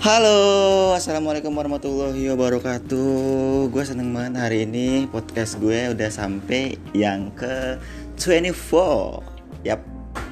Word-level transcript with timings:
Halo, 0.00 0.96
assalamualaikum 0.96 1.52
warahmatullahi 1.52 2.32
wabarakatuh. 2.32 3.68
Gue 3.68 3.84
seneng 3.84 4.16
banget 4.16 4.40
hari 4.40 4.64
ini 4.64 5.04
podcast 5.04 5.60
gue 5.60 5.92
udah 5.92 6.08
sampai 6.08 6.80
yang 6.96 7.28
ke 7.36 7.76
24 8.16 9.20
Yap, 9.60 9.84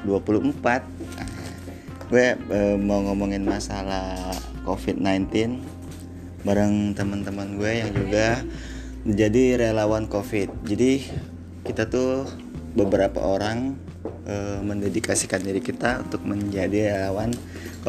24 0.09 2.09
Gue 2.09 2.33
eh, 2.33 2.77
mau 2.81 3.05
ngomongin 3.05 3.45
masalah 3.45 4.33
COVID-19 4.65 5.61
Bareng 6.41 6.97
teman-teman 6.97 7.61
gue 7.61 7.69
yang 7.69 7.93
juga 7.93 8.41
menjadi 9.05 9.69
relawan 9.69 10.09
COVID. 10.09 10.65
Jadi 10.65 11.13
kita 11.61 11.85
tuh 11.85 12.25
beberapa 12.73 13.21
orang 13.21 13.77
eh, 14.25 14.65
mendedikasikan 14.65 15.45
diri 15.45 15.61
kita 15.61 16.09
untuk 16.09 16.25
menjadi 16.25 17.05
relawan 17.05 17.37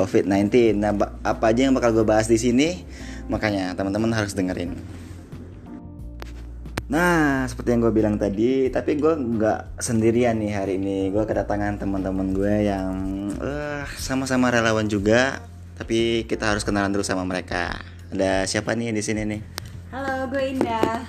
COVID-19. 0.00 0.80
Nah, 0.80 0.96
apa 1.20 1.52
aja 1.52 1.68
yang 1.68 1.76
bakal 1.76 1.92
gue 1.92 2.06
bahas 2.08 2.24
di 2.24 2.40
sini? 2.40 2.88
Makanya 3.28 3.76
teman-teman 3.76 4.16
harus 4.16 4.32
dengerin. 4.32 4.72
Nah, 6.90 7.46
seperti 7.46 7.70
yang 7.70 7.86
gue 7.86 7.94
bilang 7.94 8.16
tadi, 8.18 8.66
tapi 8.66 8.98
gue 8.98 9.14
nggak 9.14 9.78
sendirian 9.78 10.40
nih 10.40 10.52
hari 10.56 10.74
ini. 10.74 11.12
Gue 11.14 11.22
kedatangan 11.22 11.78
teman-teman 11.78 12.34
gue 12.34 12.66
yang 12.66 12.90
eh, 13.38 13.86
sama-sama 13.94 14.50
relawan 14.50 14.90
juga, 14.90 15.38
tapi 15.78 16.26
kita 16.26 16.50
harus 16.50 16.66
kenalan 16.66 16.90
dulu 16.90 17.06
sama 17.06 17.22
mereka. 17.22 17.78
Ada 18.10 18.48
siapa 18.50 18.74
nih 18.74 18.90
di 18.90 19.02
sini 19.06 19.22
nih? 19.22 19.40
Halo, 19.94 20.26
gue 20.34 20.42
Indah. 20.50 21.06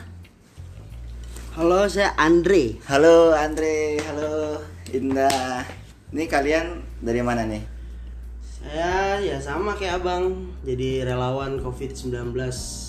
Halo, 1.57 1.89
saya 1.89 2.13
Andre. 2.13 2.77
Halo 2.85 3.33
Andre, 3.33 3.97
halo 4.05 4.61
Indah. 4.93 5.65
Ini 6.13 6.29
kalian 6.29 6.83
dari 7.01 7.25
mana 7.25 7.41
nih? 7.47 7.70
Saya 8.61 9.17
ya 9.17 9.37
sama 9.41 9.73
kayak 9.73 9.99
abang, 9.99 10.53
jadi 10.61 11.03
relawan 11.03 11.57
COVID-19. 11.57 12.13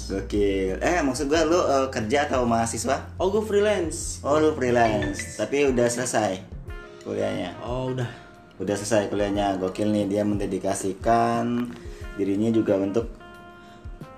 Gokil. 0.05 0.77
Eh, 0.79 1.01
maksud 1.01 1.27
gue 1.27 1.41
lu 1.42 1.56
eh, 1.56 1.89
kerja 1.89 2.29
atau 2.29 2.45
mahasiswa? 2.45 3.09
Oh, 3.17 3.33
gue 3.33 3.41
freelance. 3.41 4.20
Oh 4.20 4.37
lu 4.37 4.53
freelance, 4.53 5.41
tapi 5.41 5.64
udah 5.64 5.89
selesai 5.89 6.45
kuliahnya. 7.03 7.56
Oh, 7.64 7.89
udah. 7.89 8.06
Udah 8.61 8.75
selesai 8.77 9.09
kuliahnya, 9.09 9.56
gokil 9.56 9.89
nih 9.89 10.06
dia 10.06 10.23
mendedikasikan 10.23 11.73
dirinya 12.14 12.53
juga 12.53 12.77
untuk 12.77 13.09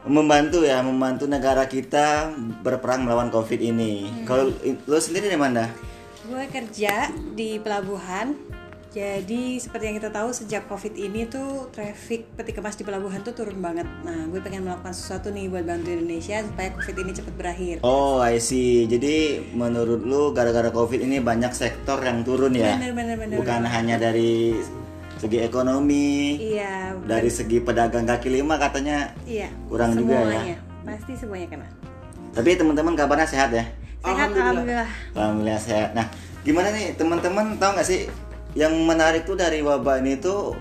membantu 0.04 0.60
ya, 0.60 0.82
membantu 0.82 1.24
negara 1.24 1.64
kita 1.64 2.34
berperang 2.60 3.06
melawan 3.06 3.30
covid 3.30 3.56
ini. 3.56 4.10
Kalau 4.26 4.50
i- 4.60 4.76
lu 4.76 4.98
sendiri 4.98 5.30
dari 5.30 5.40
mana? 5.40 5.70
Gue 6.26 6.44
kerja 6.50 7.08
di 7.32 7.56
pelabuhan. 7.56 8.36
Jadi 8.94 9.58
seperti 9.58 9.90
yang 9.90 9.96
kita 9.98 10.14
tahu 10.14 10.30
sejak 10.30 10.70
COVID 10.70 10.94
ini 10.94 11.26
tuh 11.26 11.66
traffic 11.74 12.30
peti 12.38 12.54
kemas 12.54 12.78
di 12.78 12.86
pelabuhan 12.86 13.26
tuh 13.26 13.34
turun 13.34 13.58
banget. 13.58 13.90
Nah, 14.06 14.30
gue 14.30 14.38
pengen 14.38 14.62
melakukan 14.62 14.94
sesuatu 14.94 15.34
nih 15.34 15.50
buat 15.50 15.66
bantu 15.66 15.90
Indonesia 15.90 16.46
supaya 16.46 16.70
COVID 16.78 16.96
ini 17.02 17.10
cepat 17.10 17.34
berakhir. 17.34 17.76
Oh, 17.82 18.22
I 18.22 18.38
see. 18.38 18.86
Jadi 18.86 19.42
menurut 19.50 20.06
lu 20.06 20.30
gara-gara 20.30 20.70
covid 20.70 21.02
ini 21.02 21.18
banyak 21.18 21.50
sektor 21.50 21.98
yang 22.06 22.22
turun 22.22 22.54
ya? 22.54 22.78
Bener, 22.78 22.94
bener, 22.94 23.16
bener, 23.18 23.34
Bukan 23.42 23.66
hanya 23.66 23.98
dari 23.98 24.62
segi 25.18 25.42
ekonomi, 25.42 26.38
Iya, 26.54 26.94
dari 27.02 27.34
segi 27.34 27.58
pedagang 27.58 28.06
kaki 28.06 28.30
lima 28.30 28.62
katanya 28.62 29.10
iya. 29.26 29.50
kurang 29.66 29.98
juga 29.98 30.22
ya. 30.22 30.22
semuanya. 30.22 30.56
Pasti 30.86 31.12
semuanya 31.18 31.46
kena. 31.50 31.66
Tapi 32.30 32.50
teman-teman 32.54 32.94
kabarnya 32.94 33.26
sehat 33.26 33.50
ya? 33.50 33.66
Sehat, 34.06 34.30
alhamdulillah. 34.30 34.90
Alhamdulillah 35.18 35.58
sehat. 35.58 35.90
Nah, 35.98 36.06
gimana 36.44 36.70
nih 36.70 36.94
teman-teman 36.94 37.56
tahu 37.56 37.72
nggak 37.74 37.88
sih 37.88 38.06
yang 38.54 38.74
menarik 38.86 39.26
tuh 39.26 39.34
dari 39.34 39.60
wabah 39.60 39.98
ini 39.98 40.18
tuh 40.18 40.54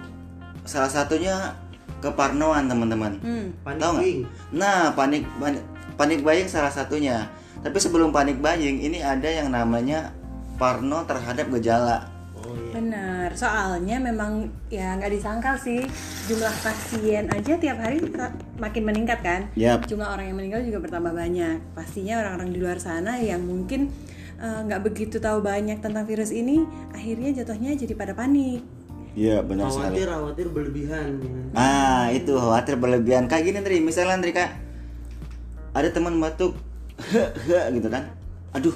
salah 0.66 0.90
satunya 0.90 1.54
keparnoan 2.02 2.68
teman-teman. 2.68 3.14
Hmm. 3.22 3.46
Panik 3.64 3.80
Tahu 3.80 3.92
nggak? 3.96 4.04
buying. 4.04 4.22
Nah, 4.52 4.80
panik 4.92 5.24
panik 5.40 5.64
panik 5.96 6.20
buying 6.26 6.50
salah 6.50 6.74
satunya. 6.74 7.30
Tapi 7.64 7.78
sebelum 7.80 8.12
panik 8.12 8.44
buying 8.44 8.84
ini 8.84 9.00
ada 9.00 9.30
yang 9.30 9.54
namanya 9.54 10.12
parno 10.60 11.06
terhadap 11.08 11.48
gejala. 11.54 12.12
Oh 12.44 12.52
iya. 12.52 12.72
Benar, 12.76 13.30
soalnya 13.40 14.04
memang 14.04 14.52
ya 14.68 15.00
nggak 15.00 15.14
disangkal 15.16 15.56
sih 15.56 15.86
jumlah 16.28 16.52
pasien 16.60 17.32
aja 17.32 17.56
tiap 17.56 17.78
hari 17.80 18.04
makin 18.60 18.84
meningkat 18.84 19.24
kan. 19.24 19.42
Yap. 19.56 19.88
Jumlah 19.88 20.12
orang 20.12 20.34
yang 20.34 20.38
meninggal 20.42 20.62
juga 20.66 20.84
bertambah 20.84 21.14
banyak. 21.16 21.62
Pastinya 21.72 22.20
orang-orang 22.20 22.50
di 22.52 22.60
luar 22.60 22.78
sana 22.84 23.16
yang 23.22 23.46
mungkin 23.48 23.88
eh, 24.44 24.60
nggak 24.68 24.82
begitu 24.84 25.18
tahu 25.24 25.40
banyak 25.40 25.80
tentang 25.80 26.04
virus 26.04 26.36
ini, 26.36 26.68
akhirnya 26.92 27.32
jatuhnya 27.42 27.80
jadi 27.80 27.96
pada 27.96 28.12
panik. 28.12 28.60
Iya, 29.16 29.46
benar 29.46 29.70
sekali. 29.70 30.02
Khawatir, 30.02 30.08
khawatir 30.10 30.48
berlebihan. 30.50 31.10
ya. 31.22 31.32
Ah, 31.56 32.06
itu 32.10 32.34
khawatir 32.34 32.76
berlebihan. 32.82 33.30
Kayak 33.30 33.44
gini, 33.46 33.60
Tri. 33.62 33.78
Misalnya, 33.78 34.18
Tri, 34.18 34.34
Kak. 34.34 34.52
Ada 35.78 35.94
teman 35.94 36.18
batuk, 36.18 36.58
gitu 37.78 37.88
kan. 37.94 38.10
Aduh, 38.58 38.74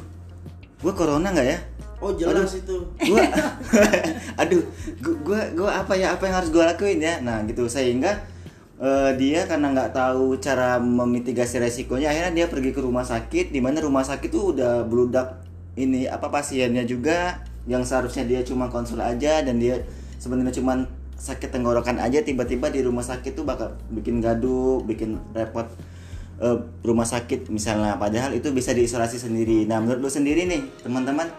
gua 0.81 0.93
corona 0.93 1.33
nggak 1.33 1.47
ya? 1.49 1.57
Oh, 1.97 2.13
jelas 2.13 2.53
itu. 2.53 2.77
gua 3.09 3.25
aduh 4.41 4.61
gua, 5.01 5.15
gua 5.25 5.41
gua 5.57 5.69
apa 5.81 5.97
ya 5.97 6.13
apa 6.13 6.29
yang 6.29 6.35
harus 6.37 6.53
gua 6.53 6.69
lakuin 6.69 7.01
ya 7.01 7.17
nah 7.25 7.41
gitu 7.49 7.65
sehingga 7.65 8.21
eh, 8.77 9.11
dia 9.17 9.49
karena 9.49 9.73
nggak 9.73 9.97
tahu 9.97 10.37
cara 10.37 10.77
memitigasi 10.77 11.57
resikonya 11.57 12.13
akhirnya 12.13 12.33
dia 12.43 12.45
pergi 12.45 12.69
ke 12.69 12.85
rumah 12.85 13.01
sakit 13.01 13.49
di 13.49 13.57
mana 13.57 13.81
rumah 13.81 14.05
sakit 14.05 14.29
tuh 14.29 14.53
udah 14.53 14.85
beludak 14.85 15.46
ini 15.77 16.09
apa 16.09 16.27
pasiennya 16.33 16.83
juga 16.83 17.45
yang 17.69 17.85
seharusnya 17.85 18.25
dia 18.25 18.41
cuma 18.41 18.67
konsul 18.67 18.99
aja 18.99 19.45
dan 19.45 19.61
dia 19.61 19.85
sebenarnya 20.17 20.57
cuma 20.57 20.89
sakit 21.17 21.49
tenggorokan 21.53 22.01
aja 22.01 22.21
tiba-tiba 22.25 22.73
di 22.73 22.81
rumah 22.81 23.05
sakit 23.05 23.37
tuh 23.37 23.45
bakal 23.45 23.77
bikin 23.93 24.19
gaduh 24.19 24.81
bikin 24.85 25.21
repot 25.37 25.69
eh, 26.41 26.57
rumah 26.81 27.05
sakit 27.05 27.49
misalnya 27.53 27.97
padahal 28.01 28.33
itu 28.33 28.49
bisa 28.49 28.73
diisolasi 28.73 29.21
sendiri 29.21 29.69
nah 29.69 29.77
menurut 29.77 30.03
lu 30.03 30.09
sendiri 30.09 30.49
nih 30.49 30.61
teman-teman 30.81 31.29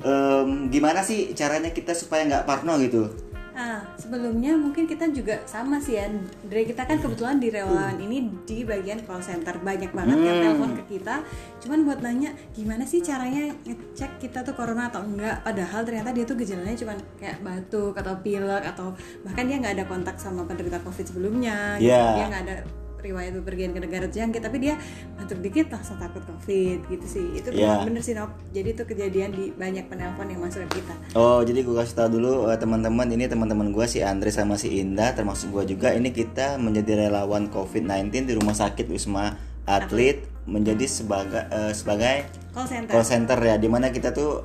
Em, 0.00 0.72
gimana 0.72 1.04
sih 1.04 1.36
caranya 1.36 1.68
kita 1.76 1.92
supaya 1.92 2.24
nggak 2.24 2.48
parno 2.48 2.80
gitu? 2.80 3.12
Ah, 3.60 3.84
sebelumnya 4.00 4.56
mungkin 4.56 4.88
kita 4.88 5.12
juga 5.12 5.36
sama 5.44 5.76
sih 5.76 6.00
ya. 6.00 6.08
Dari 6.40 6.64
kita 6.64 6.88
kan 6.88 6.96
kebetulan 6.96 7.36
di 7.36 7.52
relawan 7.52 8.00
ini 8.00 8.32
di 8.48 8.64
bagian 8.64 9.04
call 9.04 9.20
center 9.20 9.60
banyak 9.60 9.92
banget 9.92 10.16
yang 10.16 10.32
Hmm. 10.32 10.44
telepon 10.48 10.70
ke 10.80 10.96
kita. 10.96 11.20
Cuman 11.60 11.84
buat 11.84 12.00
nanya 12.00 12.32
gimana 12.56 12.88
sih 12.88 13.04
caranya 13.04 13.52
ngecek 13.68 14.16
kita 14.16 14.40
tuh 14.40 14.56
corona 14.56 14.88
atau 14.88 15.04
enggak. 15.04 15.44
Padahal 15.44 15.84
ternyata 15.84 16.08
dia 16.10 16.24
tuh 16.24 16.40
gejalanya 16.40 16.72
cuman 16.72 16.96
kayak 17.20 17.44
batuk 17.44 17.92
atau 17.92 18.16
pilek 18.18 18.64
atau 18.64 18.96
bahkan 19.20 19.44
dia 19.44 19.60
nggak 19.60 19.76
ada 19.76 19.84
kontak 19.84 20.16
sama 20.16 20.48
penderita 20.48 20.80
covid 20.80 21.04
sebelumnya. 21.04 21.76
gitu. 21.76 21.92
Iya. 21.92 22.16
Dia 22.16 22.26
nggak 22.32 22.42
ada 22.48 22.56
riwayat 23.00 23.32
bepergian 23.34 23.72
ke 23.72 23.80
negara 23.80 24.04
terjangkit 24.06 24.40
tapi 24.40 24.60
dia 24.60 24.74
batuk 25.16 25.40
dikit 25.40 25.68
langsung 25.68 25.96
takut 25.96 26.22
covid 26.22 26.78
gitu 26.86 27.06
sih. 27.06 27.26
Itu 27.34 27.50
Iya. 27.50 27.82
bener 27.82 28.00
sih 28.00 28.12
Nop 28.12 28.30
jadi 28.50 28.72
itu 28.72 28.82
kejadian 28.84 29.30
di 29.30 29.50
banyak 29.50 29.86
penelpon 29.86 30.28
yang 30.28 30.40
masuk 30.40 30.64
ke 30.68 30.78
kita. 30.78 30.94
Oh 31.14 31.40
jadi 31.40 31.60
gue 31.60 31.74
kasih 31.74 31.96
tahu 31.96 32.08
dulu 32.16 32.46
eh, 32.46 32.56
teman-teman 32.56 33.08
ini 33.08 33.24
teman-teman 33.24 33.70
gue 33.70 33.84
si 33.84 34.00
Andre 34.00 34.28
sama 34.28 34.54
si 34.54 34.78
Indah 34.78 35.12
termasuk 35.12 35.50
gue 35.50 35.72
juga 35.72 35.90
ini 35.90 36.10
kita 36.10 36.56
menjadi 36.56 37.06
relawan 37.06 37.48
COVID-19 37.48 38.12
di 38.24 38.34
rumah 38.34 38.52
sakit 38.52 38.86
Wisma 38.86 39.34
Atlet 39.64 40.24
menjadi 40.44 40.82
sebagai 40.84 41.46
eh, 41.46 41.70
sebagai 41.70 42.26
call 42.50 42.66
center. 42.66 42.90
call 42.90 43.06
center 43.06 43.38
ya. 43.38 43.54
Di 43.54 43.68
mana 43.68 43.88
kita 43.88 44.10
tuh 44.10 44.42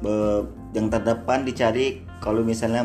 eh, 0.00 0.40
yang 0.72 0.86
terdepan 0.86 1.42
dicari 1.42 2.00
kalau 2.18 2.40
misalnya 2.40 2.84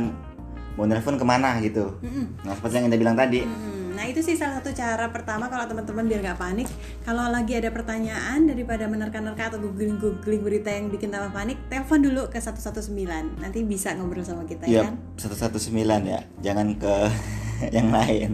mau 0.76 0.84
nelpon 0.84 1.16
ke 1.16 1.24
mana 1.24 1.60
gitu. 1.60 2.00
Nah 2.44 2.52
seperti 2.52 2.74
yang 2.76 2.88
Indah 2.88 3.00
bilang 3.00 3.16
tadi. 3.16 3.44
Hmm, 3.44 3.75
nah 3.98 4.06
itu 4.06 4.22
sih 4.22 4.38
salah 4.38 4.62
satu 4.62 4.76
cara 4.78 5.10
pertama 5.10 5.50
kalau 5.50 5.66
teman-teman 5.66 6.06
biar 6.06 6.22
nggak 6.22 6.38
panik 6.38 6.68
kalau 7.02 7.26
lagi 7.32 7.58
ada 7.58 7.74
pertanyaan 7.74 8.46
daripada 8.46 8.86
menerka-nerka 8.86 9.56
atau 9.56 9.60
googling 9.64 9.98
googling 9.98 10.46
berita 10.46 10.70
yang 10.70 10.94
bikin 10.94 11.10
tambah 11.10 11.34
panik 11.34 11.58
telepon 11.74 12.06
dulu 12.06 12.30
ke 12.30 12.38
119 12.38 13.42
nanti 13.42 13.60
bisa 13.66 13.98
ngobrol 13.98 14.22
sama 14.22 14.46
kita 14.46 14.68
ya 14.70 14.76
Iya, 14.76 14.92
kan 14.92 14.96
119 15.16 16.04
ya. 16.04 16.20
Jangan 16.44 16.68
ke 16.76 16.96
yang 17.76 17.88
lain. 17.88 18.32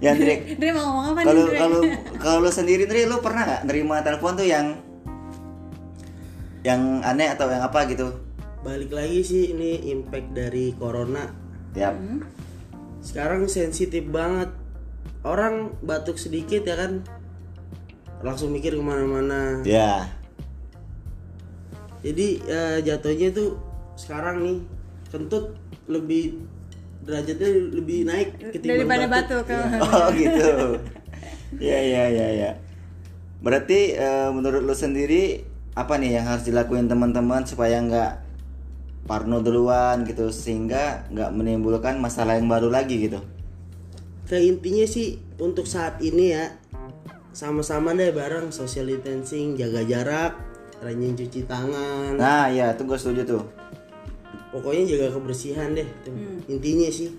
Ya, 0.00 0.16
Andre, 0.16 0.56
Dre 0.56 0.70
mau 0.72 0.86
ngomong 0.88 1.06
apa 1.12 1.20
kalau 1.28 1.44
nih 1.44 1.58
kalau 1.60 1.80
kalau 2.16 2.50
sendiri 2.56 2.88
Andre, 2.88 3.04
lu 3.04 3.20
pernah 3.20 3.42
nggak 3.44 3.62
nerima 3.68 4.00
telepon 4.00 4.32
tuh 4.38 4.48
yang 4.48 4.80
yang 6.64 7.04
aneh 7.04 7.28
atau 7.28 7.52
yang 7.52 7.60
apa 7.60 7.84
gitu? 7.90 8.08
Balik 8.64 8.94
lagi 8.94 9.20
sih 9.20 9.42
ini 9.52 9.92
impact 9.92 10.32
dari 10.32 10.72
corona. 10.78 11.28
Tiap. 11.76 11.94
Hmm. 11.98 12.20
Sekarang 13.00 13.48
sensitif 13.48 14.04
banget. 14.08 14.52
Orang 15.20 15.76
batuk 15.84 16.16
sedikit 16.16 16.64
ya 16.64 16.80
kan 16.80 17.04
langsung 18.24 18.52
mikir 18.52 18.76
ke 18.76 18.84
mana-mana. 18.84 19.60
Ya. 19.64 20.08
Jadi 22.00 22.40
eh, 22.48 22.78
jatuhnya 22.84 23.28
tuh 23.32 23.60
sekarang 23.96 24.40
nih 24.40 24.58
kentut 25.12 25.56
lebih 25.84 26.40
derajatnya 27.04 27.50
lebih 27.74 28.08
naik 28.08 28.36
ketimbang 28.52 28.88
daripada 28.88 29.06
batuk 29.08 29.42
ke 29.48 29.58
Oh 29.80 30.08
gitu. 30.16 30.52
Ya 31.60 31.78
ya 31.80 32.04
ya 32.08 32.28
ya. 32.32 32.50
Berarti 33.44 33.96
eh, 33.96 34.28
menurut 34.32 34.64
lu 34.64 34.72
sendiri 34.72 35.44
apa 35.76 35.96
nih 36.00 36.20
yang 36.20 36.26
harus 36.28 36.48
dilakuin 36.48 36.88
teman-teman 36.88 37.44
supaya 37.44 37.80
nggak 37.80 38.12
parno 39.02 39.38
duluan 39.38 40.02
gitu 40.02 40.28
sehingga 40.28 41.04
nggak 41.08 41.30
menimbulkan 41.30 41.96
masalah 41.96 42.34
yang 42.34 42.46
baru 42.46 42.68
lagi 42.68 42.96
gitu. 43.00 43.20
kayak 44.24 44.44
intinya 44.48 44.84
sih 44.84 45.08
untuk 45.36 45.64
saat 45.64 45.98
ini 45.98 46.30
ya 46.30 46.46
sama-sama 47.30 47.90
deh 47.92 48.10
bareng 48.10 48.50
social 48.50 48.86
distancing 48.86 49.54
jaga 49.54 49.82
jarak 49.82 50.32
rajin 50.78 51.12
cuci 51.12 51.44
tangan 51.44 52.14
Nah, 52.14 52.48
ya, 52.48 52.70
itu 52.70 52.82
gue 52.82 52.96
setuju 52.96 53.22
tuh. 53.28 53.44
pokoknya 54.50 54.82
jaga 54.88 55.14
kebersihan 55.14 55.70
deh 55.70 55.86
tuh. 56.00 56.14
intinya 56.46 56.88
sih 56.88 57.10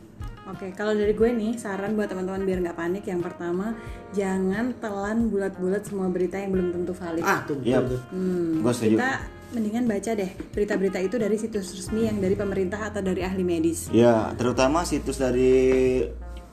Oke, 0.43 0.73
kalau 0.73 0.91
dari 0.91 1.13
gue 1.13 1.29
nih 1.29 1.53
saran 1.53 1.93
buat 1.93 2.07
teman-teman 2.07 2.43
biar 2.43 2.59
nggak 2.59 2.75
panik. 2.75 3.05
Yang 3.05 3.29
pertama, 3.29 3.77
jangan 4.11 4.73
telan 4.75 5.29
bulat-bulat 5.29 5.85
semua 5.85 6.09
berita 6.09 6.35
yang 6.35 6.51
belum 6.51 6.73
tentu 6.73 6.91
valid. 6.91 7.21
ah 7.21 7.39
tuh 7.45 7.55
betul 7.55 7.69
Iya. 7.69 7.79
tuh 7.85 8.01
Hmm, 8.09 8.51
Gue 8.59 8.73
setuju. 8.73 8.95
kita 8.97 9.11
mendingan 9.51 9.85
baca 9.87 10.11
deh 10.15 10.31
berita-berita 10.55 10.99
itu 11.03 11.15
dari 11.19 11.35
situs 11.35 11.75
resmi 11.75 12.07
yang 12.07 12.17
dari 12.23 12.35
pemerintah 12.35 12.91
atau 12.91 13.03
dari 13.03 13.21
ahli 13.21 13.43
medis. 13.43 13.91
Ya, 13.91 14.31
terutama 14.39 14.87
situs 14.87 15.19
dari 15.19 16.03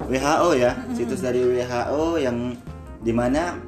WHO 0.03 0.49
ya, 0.59 0.79
situs 0.95 1.23
dari 1.23 1.43
WHO 1.43 2.19
yang 2.23 2.55
di 2.99 3.15
mana 3.15 3.59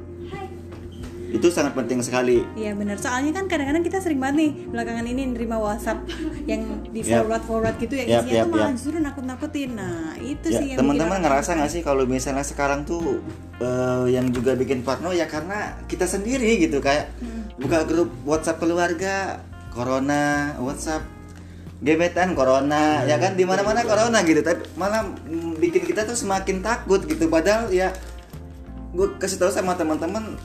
itu 1.31 1.47
sangat 1.47 1.71
penting 1.71 2.03
sekali. 2.03 2.43
Iya 2.59 2.75
benar. 2.75 2.99
Soalnya 2.99 3.31
kan 3.31 3.47
kadang-kadang 3.47 3.87
kita 3.87 4.03
sering 4.03 4.19
banget 4.19 4.35
nih 4.43 4.51
belakangan 4.67 5.05
ini 5.07 5.21
nerima 5.31 5.57
WhatsApp 5.57 6.03
yang 6.43 6.83
di 6.91 7.01
Yap. 7.01 7.23
forward 7.23 7.43
forward 7.47 7.75
gitu 7.79 7.95
yang 7.95 8.07
Yap, 8.11 8.21
isinya 8.27 8.35
yap, 8.35 8.43
tuh 8.43 8.51
malah 8.51 8.67
yap. 8.67 8.75
justru 8.75 8.97
nakut-nakutin. 8.99 9.69
Nah 9.79 10.19
itu 10.19 10.47
Ya, 10.51 10.59
sih 10.59 10.67
yang 10.75 10.79
teman-teman 10.83 11.19
ngerasa 11.23 11.49
nggak 11.55 11.71
sih 11.71 11.81
kalau 11.81 12.03
misalnya 12.03 12.43
sekarang 12.43 12.83
tuh 12.83 13.23
eh, 13.57 14.05
yang 14.11 14.27
juga 14.29 14.59
bikin 14.59 14.83
parno 14.83 15.15
ya 15.15 15.25
karena 15.31 15.79
kita 15.87 16.03
sendiri 16.03 16.59
gitu 16.59 16.83
kayak 16.83 17.07
buka 17.55 17.87
grup 17.87 18.11
WhatsApp 18.27 18.59
keluarga, 18.59 19.39
corona, 19.71 20.51
WhatsApp 20.59 21.07
gebetan 21.81 22.37
corona 22.37 23.01
ya 23.09 23.17
kan 23.17 23.33
di 23.33 23.41
mana-mana 23.41 23.81
corona 23.81 24.21
gitu 24.21 24.45
tapi 24.45 24.69
malah 24.77 25.01
bikin 25.57 25.81
kita 25.81 26.05
tuh 26.05 26.13
semakin 26.13 26.61
takut 26.61 27.01
gitu 27.09 27.25
padahal 27.25 27.73
ya 27.73 27.89
gue 28.93 29.07
kasih 29.17 29.41
tahu 29.41 29.49
sama 29.49 29.73
teman-teman 29.73 30.37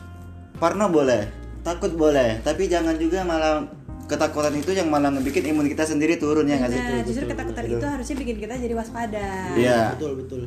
parno 0.56 0.88
boleh 0.88 1.28
takut 1.60 1.92
boleh 1.92 2.40
tapi 2.40 2.70
jangan 2.70 2.96
juga 2.96 3.26
malah 3.26 3.66
ketakutan 4.06 4.54
itu 4.54 4.70
yang 4.70 4.86
malah 4.86 5.10
ngebikin 5.10 5.50
imun 5.50 5.66
kita 5.66 5.82
sendiri 5.82 6.14
turun 6.16 6.46
ya 6.46 6.62
nggak 6.62 6.70
sih 6.70 6.80
Nah, 6.80 7.02
justru 7.02 7.24
ketakutan 7.26 7.64
itu 7.66 7.86
harusnya 7.86 8.16
bikin 8.22 8.36
kita 8.38 8.54
jadi 8.54 8.74
waspada. 8.78 9.26
Iya. 9.58 9.98
betul 9.98 10.12
betul 10.22 10.42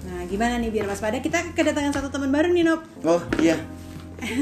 Nah, 0.00 0.24
gimana 0.24 0.56
nih 0.56 0.72
biar 0.72 0.88
waspada? 0.88 1.20
Kita 1.20 1.52
kedatangan 1.52 1.92
satu 1.92 2.08
teman 2.08 2.32
baru 2.32 2.48
nih, 2.56 2.64
Nop. 2.64 2.80
Oh 3.04 3.20
iya. 3.36 3.60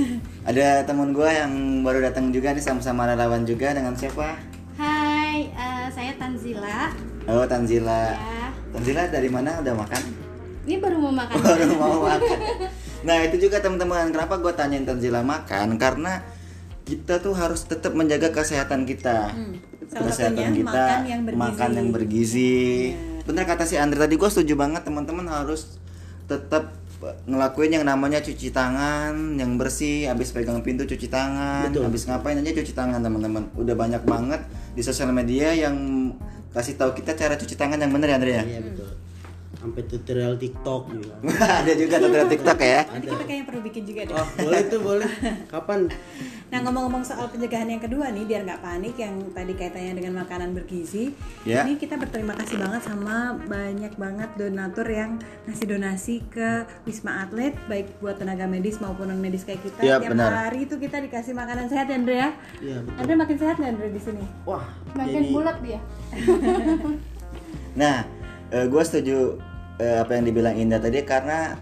Ada 0.48 0.86
teman 0.86 1.10
gua 1.10 1.34
yang 1.34 1.82
baru 1.82 1.98
datang 1.98 2.30
juga 2.30 2.54
nih 2.54 2.62
sama-sama 2.62 3.10
relawan 3.10 3.42
juga 3.42 3.74
dengan 3.74 3.90
siapa? 3.98 4.38
Hai, 4.78 5.50
eh, 5.50 5.86
saya 5.90 6.14
Tanzila. 6.14 6.94
Oh 7.26 7.42
Tanzila. 7.42 8.14
Ya, 8.14 8.54
Tanzila 8.70 9.02
dari 9.10 9.26
mana? 9.26 9.58
Udah 9.58 9.74
makan? 9.74 10.02
ini 10.68 10.78
baru 10.78 11.00
mau 11.00 11.10
makan. 11.10 11.36
Baru 11.42 11.74
mau 11.74 12.06
makan. 12.06 12.38
Nah 13.02 13.18
itu 13.22 13.36
juga 13.38 13.58
teman-teman. 13.58 14.10
Kenapa 14.10 14.38
gua 14.38 14.52
tanyain 14.52 14.82
Tanzila 14.82 15.22
makan? 15.22 15.76
Karena 15.76 16.22
kita 16.82 17.20
tuh 17.20 17.36
harus 17.36 17.62
tetap 17.62 17.92
menjaga 17.92 18.32
kesehatan 18.32 18.88
kita. 18.88 19.30
Hmm, 19.30 19.60
Salah 19.88 20.12
satunya 20.12 20.52
makan 20.52 21.00
yang 21.04 21.22
bergizi. 21.24 21.38
makan 21.38 21.70
yang 21.72 21.88
bergizi. 21.90 22.64
Bener 23.24 23.44
kata 23.44 23.64
si 23.64 23.76
Andre 23.76 24.00
tadi 24.00 24.16
gua 24.16 24.28
setuju 24.28 24.56
banget 24.56 24.82
teman-teman 24.84 25.28
harus 25.28 25.76
tetap 26.24 26.72
ngelakuin 27.24 27.78
yang 27.78 27.86
namanya 27.86 28.18
cuci 28.18 28.50
tangan 28.50 29.38
yang 29.38 29.54
bersih 29.54 30.10
habis 30.10 30.34
pegang 30.34 30.58
pintu 30.66 30.82
cuci 30.82 31.06
tangan 31.06 31.70
Betul. 31.70 31.86
habis 31.86 32.02
ngapain 32.10 32.34
aja 32.34 32.50
cuci 32.50 32.74
tangan 32.74 32.98
teman-teman 32.98 33.46
udah 33.54 33.74
banyak 33.78 34.02
banget 34.02 34.42
di 34.74 34.82
sosial 34.82 35.14
media 35.14 35.54
yang 35.54 36.10
kasih 36.50 36.74
tahu 36.74 36.98
kita 36.98 37.14
cara 37.14 37.38
cuci 37.38 37.54
tangan 37.54 37.78
yang 37.78 37.94
bener 37.94 38.10
ya 38.10 38.16
Andre 38.18 38.32
ya 38.34 38.42
iya 38.42 38.60
betul 38.60 38.87
sampai 39.50 39.82
tutorial 39.84 40.36
TikTok 40.36 40.82
juga 40.92 41.14
ada 41.60 41.72
juga 41.72 41.96
tutorial 41.96 42.28
TikTok 42.28 42.58
ya 42.58 42.80
Nanti 42.84 43.06
kita 43.06 43.24
kayaknya 43.24 43.44
perlu 43.44 43.60
bikin 43.64 43.82
juga 43.84 44.00
deh. 44.04 44.14
oh 44.14 44.26
boleh 44.38 44.60
tuh 44.66 44.80
boleh 44.80 45.10
kapan 45.52 45.80
Nah 46.48 46.64
ngomong-ngomong 46.64 47.04
soal 47.04 47.28
pencegahan 47.28 47.68
yang 47.68 47.76
kedua 47.78 48.08
nih 48.08 48.24
biar 48.24 48.40
nggak 48.42 48.60
panik 48.60 48.96
yang 48.96 49.20
tadi 49.32 49.52
kaitannya 49.52 49.92
dengan 49.94 50.24
makanan 50.24 50.56
bergizi, 50.56 51.12
Ya. 51.44 51.60
ini 51.60 51.76
kita 51.76 52.00
berterima 52.00 52.32
kasih 52.34 52.56
banget 52.56 52.80
sama 52.82 53.36
banyak 53.44 53.92
banget 53.94 54.32
donatur 54.32 54.88
yang 54.88 55.20
ngasih 55.44 55.66
donasi 55.68 56.24
ke 56.26 56.64
wisma 56.84 57.20
atlet 57.20 57.52
baik 57.68 58.00
buat 58.00 58.16
tenaga 58.16 58.48
medis 58.48 58.80
maupun 58.80 59.12
non 59.12 59.20
medis 59.20 59.44
kayak 59.44 59.60
kita. 59.60 59.80
Ya, 59.82 60.00
Tiap 60.00 60.08
benar. 60.08 60.48
hari 60.48 60.64
itu 60.64 60.80
kita 60.80 60.98
dikasih 60.98 61.36
makanan 61.36 61.68
sehat 61.68 61.84
ya 61.86 61.96
Andre 61.96 62.16
ya. 62.16 62.30
iya 62.58 62.76
betul 62.80 62.96
Andre 62.96 63.14
makin 63.18 63.36
sehat 63.36 63.54
nggak 63.58 63.70
Andre 63.70 63.88
di 63.90 64.00
sini? 64.00 64.24
wah 64.42 64.64
Makin 64.94 65.12
jadi 65.14 65.28
bulat 65.30 65.56
dia. 65.60 65.80
Nah, 67.74 68.02
gue 68.50 68.82
setuju 68.84 69.36
eh, 69.78 69.96
apa 70.00 70.16
yang 70.16 70.24
dibilang 70.24 70.54
Indah 70.56 70.80
tadi 70.80 71.04
karena 71.04 71.60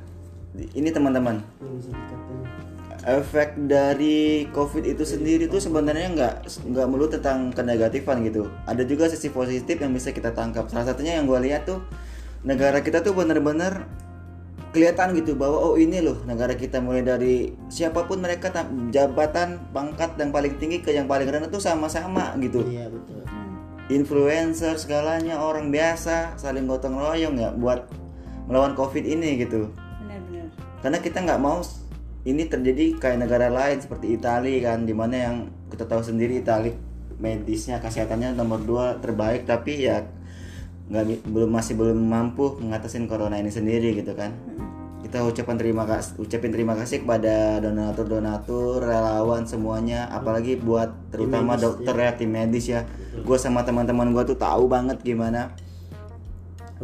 ini 0.72 0.88
teman-teman 0.88 1.42
efek 3.06 3.54
dari 3.70 4.50
COVID 4.50 4.82
itu 4.82 5.06
sendiri 5.06 5.46
tuh 5.46 5.62
sebenarnya 5.62 6.10
nggak 6.10 6.34
nggak 6.74 6.86
melulu 6.90 7.06
tentang 7.06 7.54
kenegatifan 7.54 8.26
gitu. 8.26 8.50
Ada 8.66 8.82
juga 8.82 9.06
sisi 9.06 9.30
positif 9.30 9.78
yang 9.78 9.94
bisa 9.94 10.10
kita 10.10 10.34
tangkap. 10.34 10.66
Salah 10.66 10.90
satunya 10.90 11.14
yang 11.14 11.30
gue 11.30 11.38
lihat 11.46 11.70
tuh 11.70 11.86
negara 12.42 12.82
kita 12.82 13.06
tuh 13.06 13.14
bener-bener 13.14 13.86
kelihatan 14.74 15.16
gitu 15.16 15.32
bahwa 15.38 15.56
oh 15.56 15.74
ini 15.80 16.04
loh 16.04 16.20
negara 16.28 16.52
kita 16.52 16.82
mulai 16.84 17.00
dari 17.00 17.56
siapa 17.72 18.04
pun 18.04 18.20
mereka 18.20 18.52
ta- 18.52 18.68
jabatan 18.92 19.56
pangkat 19.72 20.20
yang 20.20 20.34
paling 20.34 20.52
tinggi 20.60 20.84
ke 20.84 20.92
yang 20.92 21.08
paling 21.08 21.24
rendah 21.24 21.48
tuh 21.48 21.62
sama-sama 21.62 22.36
gitu 22.44 22.60
iya 22.68 22.84
betul 22.92 23.24
influencer 23.86 24.74
segalanya 24.78 25.38
orang 25.38 25.70
biasa 25.70 26.34
saling 26.38 26.66
gotong 26.66 26.98
royong 26.98 27.38
ya 27.38 27.54
buat 27.54 27.86
melawan 28.50 28.74
covid 28.74 29.02
ini 29.02 29.42
gitu. 29.42 29.70
Benar-benar. 29.74 30.46
karena 30.82 30.98
kita 31.02 31.18
nggak 31.22 31.40
mau 31.42 31.62
ini 32.26 32.42
terjadi 32.50 32.98
kayak 32.98 33.22
negara 33.22 33.46
lain 33.46 33.78
seperti 33.78 34.18
Italia 34.18 34.74
kan 34.74 34.82
di 34.82 34.94
mana 34.94 35.14
yang 35.14 35.36
kita 35.70 35.86
tahu 35.86 36.02
sendiri 36.02 36.42
Italia 36.42 36.74
medisnya 37.16 37.78
kesehatannya 37.80 38.34
nomor 38.36 38.60
dua 38.60 38.98
terbaik 38.98 39.46
tapi 39.48 39.86
ya 39.86 40.04
nggak 40.86 41.26
belum 41.26 41.50
masih 41.50 41.74
belum 41.74 41.98
mampu 41.98 42.58
ngatasin 42.62 43.10
corona 43.10 43.38
ini 43.38 43.50
sendiri 43.50 43.94
gitu 43.98 44.14
kan 44.14 44.34
kita 45.16 45.32
ucapan 45.32 45.56
terima 45.56 45.88
kasih 45.88 46.12
ucapin 46.20 46.52
terima 46.52 46.76
kasih 46.76 47.00
kepada 47.00 47.56
donatur 47.64 48.04
donatur 48.04 48.84
relawan 48.84 49.48
semuanya 49.48 50.04
apalagi 50.12 50.60
buat 50.60 50.92
terutama 51.08 51.56
medis, 51.56 51.64
dokter 51.64 51.94
ya 51.96 52.10
tim 52.20 52.28
medis 52.36 52.68
ya. 52.68 52.84
Gue 53.24 53.40
sama 53.40 53.64
teman-teman 53.64 54.12
gue 54.12 54.28
tuh 54.28 54.36
tahu 54.36 54.68
banget 54.68 55.00
gimana 55.00 55.56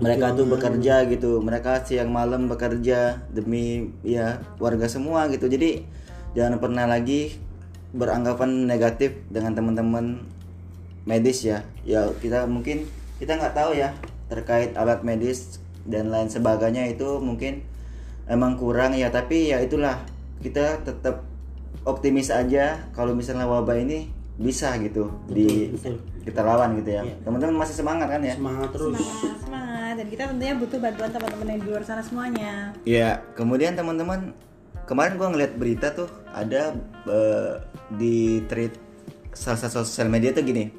mereka 0.01 0.33
tuh 0.33 0.49
bekerja 0.49 1.05
gitu. 1.13 1.45
Mereka 1.45 1.85
siang 1.85 2.09
malam 2.09 2.49
bekerja 2.49 3.21
demi 3.29 3.93
ya 4.01 4.41
warga 4.57 4.89
semua 4.89 5.29
gitu. 5.29 5.45
Jadi 5.45 5.85
jangan 6.33 6.57
pernah 6.57 6.89
lagi 6.89 7.37
beranggapan 7.93 8.65
negatif 8.65 9.13
dengan 9.29 9.53
teman-teman 9.53 10.25
medis 11.05 11.45
ya. 11.45 11.69
Ya 11.85 12.09
kita 12.17 12.49
mungkin 12.49 12.89
kita 13.21 13.37
nggak 13.37 13.53
tahu 13.53 13.77
ya 13.77 13.93
terkait 14.33 14.73
alat 14.73 15.05
medis 15.05 15.61
dan 15.85 16.09
lain 16.09 16.33
sebagainya 16.33 16.89
itu 16.89 17.21
mungkin 17.21 17.69
emang 18.27 18.55
kurang 18.55 18.93
ya 18.93 19.09
tapi 19.09 19.51
ya 19.51 19.59
itulah 19.59 19.99
kita 20.39 20.81
tetap 20.81 21.23
optimis 21.83 22.29
aja 22.29 22.79
kalau 22.91 23.13
misalnya 23.13 23.45
wabah 23.45 23.75
ini 23.75 24.07
bisa 24.33 24.75
gitu 24.79 25.13
di 25.27 25.71
betul. 25.71 25.99
kita 26.23 26.41
lawan 26.41 26.79
gitu 26.79 26.91
ya 26.93 27.03
Iya. 27.05 27.15
teman-teman 27.21 27.57
masih 27.59 27.75
semangat 27.75 28.09
kan 28.09 28.21
ya 28.21 28.35
semangat 28.35 28.69
terus 28.71 28.97
Semangat, 28.97 29.39
semangat. 29.39 29.93
Dan 29.93 30.07
kita 30.09 30.23
tentunya 30.25 30.55
butuh 30.57 30.79
bantuan 30.79 31.11
teman-teman 31.11 31.47
yang 31.47 31.61
di 31.61 31.69
luar 31.69 31.85
sana 31.85 32.01
semuanya. 32.01 32.53
Ya, 32.83 33.21
kemudian 33.37 33.77
teman-teman 33.77 34.33
kemarin 34.89 35.21
gua 35.21 35.29
ngeliat 35.29 35.53
berita 35.53 35.93
tuh 35.93 36.09
ada 36.33 36.73
eh, 37.05 37.53
di 37.93 38.41
tweet 38.49 38.73
salah 39.31 39.61
satu 39.61 39.85
sosial 39.85 40.09
media 40.09 40.33
tuh 40.33 40.41
gini. 40.41 40.73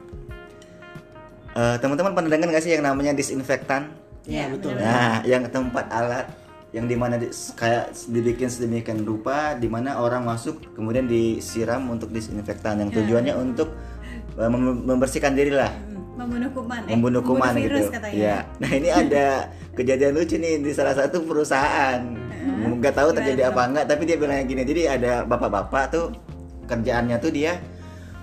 Eh, 1.54 1.76
teman-teman 1.78 2.18
pernah 2.18 2.30
dengar 2.34 2.50
nggak 2.50 2.64
sih 2.66 2.74
yang 2.74 2.82
namanya 2.84 3.14
disinfektan? 3.14 3.94
iya 4.24 4.48
betul 4.50 4.74
Nah, 4.74 5.20
yang 5.28 5.46
tempat 5.46 5.86
alat 5.92 6.26
yang 6.74 6.90
di 6.90 6.98
mana 6.98 7.16
di, 7.16 7.30
kayak 7.30 7.94
dibikin 8.10 8.50
sedemikian 8.50 9.06
rupa 9.06 9.54
di 9.54 9.70
mana 9.70 10.02
orang 10.02 10.26
masuk 10.26 10.74
kemudian 10.74 11.06
disiram 11.06 11.86
untuk 11.88 12.10
disinfektan 12.10 12.82
yang 12.82 12.90
tujuannya 12.90 13.34
untuk 13.38 13.78
eh, 14.36 14.50
mem- 14.50 14.82
membersihkan 14.84 15.38
diri 15.38 15.54
lah 15.54 15.70
Hmm, 16.14 16.30
Membunuh 16.30 16.50
kuman. 16.54 16.82
eh, 16.86 16.94
membunuh 16.94 17.22
kuman 17.22 17.54
virus 17.58 17.90
gitu. 17.90 17.98
katanya. 17.98 18.14
Ya. 18.14 18.38
Nah 18.58 18.70
ini 18.70 18.90
ada 18.90 19.26
kejadian 19.74 20.14
lucu 20.14 20.38
nih 20.38 20.62
di 20.62 20.70
salah 20.70 20.94
satu 20.94 21.26
perusahaan. 21.26 22.02
Nggak 22.78 22.94
tahu 22.94 23.10
terjadi 23.18 23.50
apa 23.50 23.62
enggak, 23.66 23.86
tapi 23.90 24.06
dia 24.06 24.22
bilangnya 24.22 24.46
gini. 24.46 24.62
Jadi 24.62 24.82
ada 24.86 25.26
bapak-bapak 25.26 25.84
tuh 25.90 26.06
kerjaannya 26.66 27.18
tuh 27.18 27.34
dia 27.34 27.58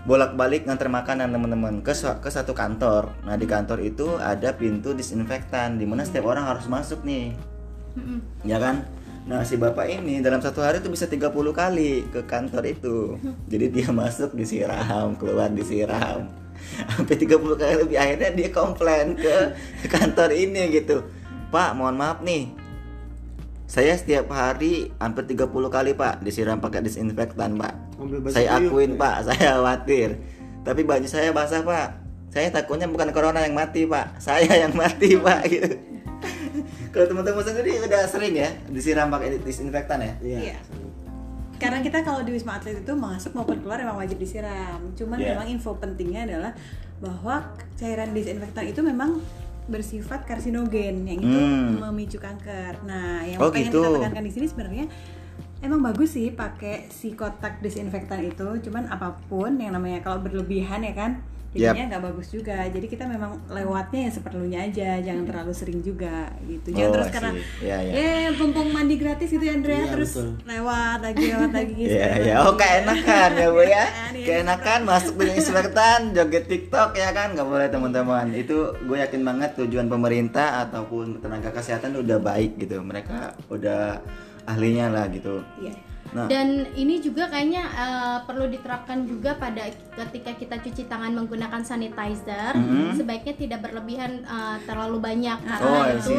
bolak-balik 0.00 0.64
nganter 0.64 0.86
makanan 0.86 1.28
teman-teman 1.28 1.74
ke 1.82 1.90
ke 1.92 2.30
satu 2.30 2.54
kantor. 2.54 3.10
Nah 3.26 3.34
di 3.34 3.44
kantor 3.44 3.82
itu 3.82 4.16
ada 4.16 4.54
pintu 4.54 4.94
disinfektan 4.94 5.74
di 5.74 5.84
mana 5.84 6.06
setiap 6.06 6.30
orang 6.30 6.46
harus 6.46 6.70
masuk 6.70 7.02
nih. 7.02 7.34
Ya 8.46 8.58
kan? 8.62 8.86
Nah 9.28 9.44
si 9.44 9.60
bapak 9.60 9.86
ini 9.86 10.18
dalam 10.24 10.40
satu 10.40 10.64
hari 10.64 10.80
tuh 10.80 10.90
bisa 10.90 11.06
30 11.06 11.30
kali 11.52 12.08
ke 12.08 12.24
kantor 12.24 12.64
itu. 12.66 13.20
Jadi 13.46 13.66
dia 13.70 13.88
masuk 13.92 14.34
disiram, 14.34 15.14
keluar 15.20 15.52
disiram. 15.52 16.26
Sampai 16.96 17.16
30 17.16 17.36
kali 17.60 17.74
lebih 17.86 17.96
akhirnya 17.96 18.30
dia 18.32 18.48
komplain 18.52 19.14
ke 19.16 19.54
kantor 19.88 20.34
ini 20.34 20.72
gitu. 20.74 21.04
Pak, 21.50 21.74
mohon 21.74 21.98
maaf 21.98 22.22
nih. 22.22 22.60
saya 23.70 23.94
setiap 23.94 24.26
hari 24.34 24.90
hampir 24.98 25.30
30 25.30 25.46
kali 25.70 25.94
pak 25.94 26.26
disiram 26.26 26.58
pakai 26.58 26.82
disinfektan 26.82 27.54
pak 27.54 27.78
saya 28.34 28.58
akuin 28.58 28.98
pak 28.98 29.22
saya 29.30 29.62
khawatir 29.62 30.18
tapi 30.66 30.82
baju 30.82 31.06
saya 31.06 31.30
basah 31.30 31.62
pak 31.62 31.94
saya 32.34 32.50
takutnya 32.50 32.90
bukan 32.90 33.14
corona 33.14 33.46
yang 33.46 33.54
mati 33.54 33.86
pak 33.86 34.18
saya 34.18 34.66
yang 34.66 34.74
mati 34.74 35.14
pak 35.14 35.46
gitu 35.46 35.70
kalau 36.90 37.06
teman-teman 37.06 37.42
sendiri 37.42 37.70
udah 37.80 38.02
sering 38.06 38.34
ya 38.34 38.50
disiram 38.66 39.08
pakai 39.08 39.38
disinfektan 39.40 39.98
ya 39.98 40.12
Iya. 40.20 40.38
Iya. 40.42 40.56
Karena 41.56 41.84
kita 41.84 42.00
kalau 42.00 42.24
di 42.24 42.32
Wisma 42.32 42.56
Atlet 42.56 42.80
itu 42.80 42.92
masuk 42.96 43.36
maupun 43.36 43.60
keluar 43.60 43.76
memang 43.76 44.00
wajib 44.00 44.16
disiram. 44.16 44.80
Cuman 44.96 45.20
Iya. 45.20 45.36
memang 45.36 45.46
info 45.46 45.76
pentingnya 45.76 46.24
adalah 46.24 46.52
bahwa 46.98 47.52
cairan 47.76 48.16
disinfektan 48.16 48.64
itu 48.64 48.80
memang 48.80 49.20
bersifat 49.68 50.24
karsinogen 50.24 51.04
yang 51.04 51.20
itu 51.20 51.36
Hmm. 51.36 51.78
memicu 51.78 52.16
kanker. 52.16 52.80
Nah, 52.82 53.22
yang 53.22 53.38
Oh, 53.38 53.52
pengen 53.52 53.68
gitu. 53.68 53.84
kita 53.84 53.92
tekankan 53.92 54.24
di 54.24 54.32
sini 54.32 54.46
sebenarnya 54.48 54.84
emang 55.60 55.84
bagus 55.84 56.16
sih 56.16 56.32
pakai 56.32 56.88
si 56.88 57.12
kotak 57.12 57.60
disinfektan 57.60 58.24
itu. 58.24 58.48
Cuman 58.64 58.88
apa 58.88 59.20
pun 59.28 59.60
yang 59.60 59.76
namanya 59.76 60.00
kalau 60.00 60.24
berlebihan 60.24 60.80
ya 60.80 60.96
kan 60.96 61.20
jadinya 61.50 61.86
nggak 61.90 62.04
bagus 62.10 62.28
juga. 62.30 62.56
Jadi 62.70 62.86
kita 62.86 63.04
memang 63.10 63.42
lewatnya 63.50 64.00
ya 64.06 64.10
seperlunya 64.14 64.58
aja, 64.70 64.90
jangan 65.02 65.24
terlalu 65.26 65.52
sering 65.52 65.80
juga 65.82 66.30
gitu. 66.46 66.70
Jangan 66.70 66.86
Oh, 66.86 66.94
terus 66.94 67.08
karena 67.10 67.30
see. 67.34 67.66
Iya, 67.66 67.78
iya. 67.82 67.92
eh 67.98 68.26
mumpung 68.38 68.68
mandi 68.70 68.94
gratis 68.94 69.28
gitu 69.34 69.42
ya 69.42 69.54
Andrea 69.58 69.82
Iya, 69.82 69.90
terus 69.90 70.10
betul. 70.14 70.28
lewat 70.46 70.98
lagi 71.02 71.24
lewat 71.34 71.50
lagi 71.50 71.72
gitu. 71.74 71.90
Iya 71.90 72.06
ya, 72.06 72.34
lagi. 72.38 72.46
oh 72.46 72.54
keenakan 72.54 73.30
ya 73.34 73.48
bu 73.50 73.62
ya, 73.66 73.84
iya. 74.14 74.26
keenakan 74.26 74.80
masuk 74.86 75.14
dengan 75.18 75.34
disinfektan, 75.34 76.00
joget 76.14 76.44
TikTok 76.46 76.90
ya 76.94 77.08
kan, 77.10 77.28
nggak 77.34 77.48
boleh 77.50 77.66
teman-teman. 77.66 78.26
Itu 78.30 78.56
gue 78.86 78.96
yakin 79.02 79.22
banget 79.26 79.50
tujuan 79.58 79.90
pemerintah 79.90 80.62
ataupun 80.70 81.18
tenaga 81.18 81.50
kesehatan 81.50 81.98
udah 81.98 82.18
baik 82.22 82.62
gitu, 82.62 82.78
mereka 82.80 83.34
udah 83.50 83.98
ahlinya 84.46 84.86
lah 84.86 85.10
gitu. 85.10 85.42
Iya. 85.58 85.89
Nah, 86.10 86.26
Dan 86.26 86.66
ini 86.74 86.98
juga 86.98 87.30
kayaknya 87.30 87.62
eh, 87.70 88.18
perlu 88.26 88.50
diterapkan 88.50 89.06
juga 89.06 89.38
pada 89.38 89.70
ketika 89.94 90.34
kita 90.34 90.56
cuci 90.58 90.82
tangan 90.90 91.14
menggunakan 91.14 91.62
sanitizer, 91.62 92.54
Mhm. 92.54 92.98
sebaiknya 92.98 93.34
tidak 93.38 93.60
berlebihan 93.62 94.22
eh, 94.22 94.56
terlalu 94.66 94.98
banyak 94.98 95.38
Oh, 95.38 95.46
karena 95.46 95.80
I 95.86 95.98
itu 95.98 96.14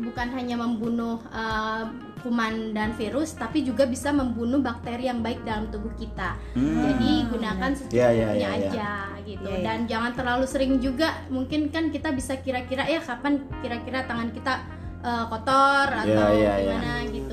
bukan 0.00 0.28
hanya 0.32 0.56
membunuh 0.56 1.20
eh, 1.28 1.84
kuman 2.18 2.74
dan 2.74 2.96
virus, 2.98 3.38
tapi 3.38 3.62
juga 3.62 3.86
bisa 3.86 4.10
membunuh 4.10 4.58
bakteri 4.58 5.06
yang 5.06 5.22
baik 5.22 5.46
dalam 5.46 5.70
tubuh 5.70 5.92
kita. 5.94 6.34
Hmm. 6.52 6.82
Jadi 6.82 7.30
gunakan 7.30 7.70
Iya, 7.70 7.70
iya, 7.70 7.78
secukupnya 7.78 8.18
iya, 8.18 8.28
iya. 8.34 8.50
aja 8.68 8.90
gitu. 9.22 9.46
Iya, 9.46 9.54
iya. 9.54 9.64
Dan 9.64 9.78
jangan 9.86 10.12
terlalu 10.16 10.44
sering 10.48 10.72
juga. 10.82 11.14
Mungkin 11.28 11.70
kan 11.70 11.92
kita 11.92 12.10
bisa 12.10 12.40
kira-kira 12.42 12.88
ya 12.88 12.98
kapan 12.98 13.38
kira-kira 13.60 14.02
tangan 14.04 14.32
kita 14.32 14.54
eh, 14.98 15.24
kotor 15.30 15.86
atau 15.94 16.28
iya, 16.34 16.58
iya. 16.58 16.74
gimana 16.74 16.94
gitu. 17.06 17.27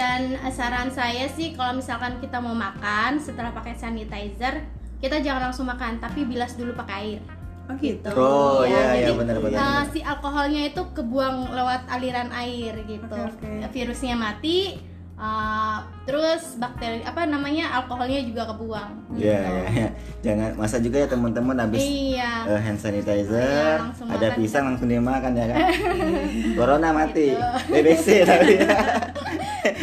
Dan 0.00 0.32
eh, 0.32 0.48
saran 0.48 0.88
saya 0.88 1.28
sih 1.28 1.52
kalau 1.52 1.76
misalkan 1.76 2.16
kita 2.18 2.40
mau 2.40 2.56
makan 2.56 3.20
setelah 3.20 3.52
pakai 3.52 3.76
sanitizer, 3.76 4.64
kita 4.96 5.20
jangan 5.20 5.42
langsung 5.46 5.68
makan, 5.68 6.00
tapi 6.00 6.24
bilas 6.24 6.56
dulu 6.56 6.72
pakai 6.72 6.96
air. 6.96 7.20
Oh 7.68 7.76
gitu. 7.76 8.08
Oh, 8.10 8.64
iya, 8.64 8.96
iya, 8.96 9.06
jadi, 9.06 9.12
benar-benar. 9.14 9.60
eh, 9.60 9.82
si 9.92 10.00
alkoholnya 10.00 10.66
itu 10.66 10.82
kebuang 10.90 11.52
lewat 11.52 11.84
aliran 11.86 12.32
air 12.32 12.80
gitu. 12.82 13.12
Oke, 13.12 13.44
oke. 13.60 13.68
Virusnya 13.70 14.16
mati, 14.16 14.80
eh, 15.14 15.76
terus 16.02 16.56
bakteri 16.56 17.04
apa 17.04 17.28
namanya 17.28 17.70
alkoholnya 17.76 18.24
juga 18.24 18.48
kebuang. 18.48 18.90
Iya, 19.14 19.38
iya, 19.38 19.62
iya. 19.70 19.88
Jangan 20.20 20.50
masa 20.56 20.80
juga 20.80 20.96
ya 20.98 21.06
teman-teman 21.06 21.60
habis 21.60 21.78
Iya. 21.78 22.48
eh, 22.48 22.58
hand 22.58 22.80
sanitizer, 22.80 23.36
Iya, 23.36 23.84
langsung 23.84 24.06
ada 24.08 24.26
makan. 24.26 24.38
pisang 24.40 24.64
langsung 24.64 24.88
dimakan 24.88 25.32
ya 25.36 25.44
kan. 25.46 25.58
Corona 26.58 26.88
mati, 26.90 27.30
Gitu. 27.30 27.48
BBC 27.68 28.06
tapi. 28.24 28.54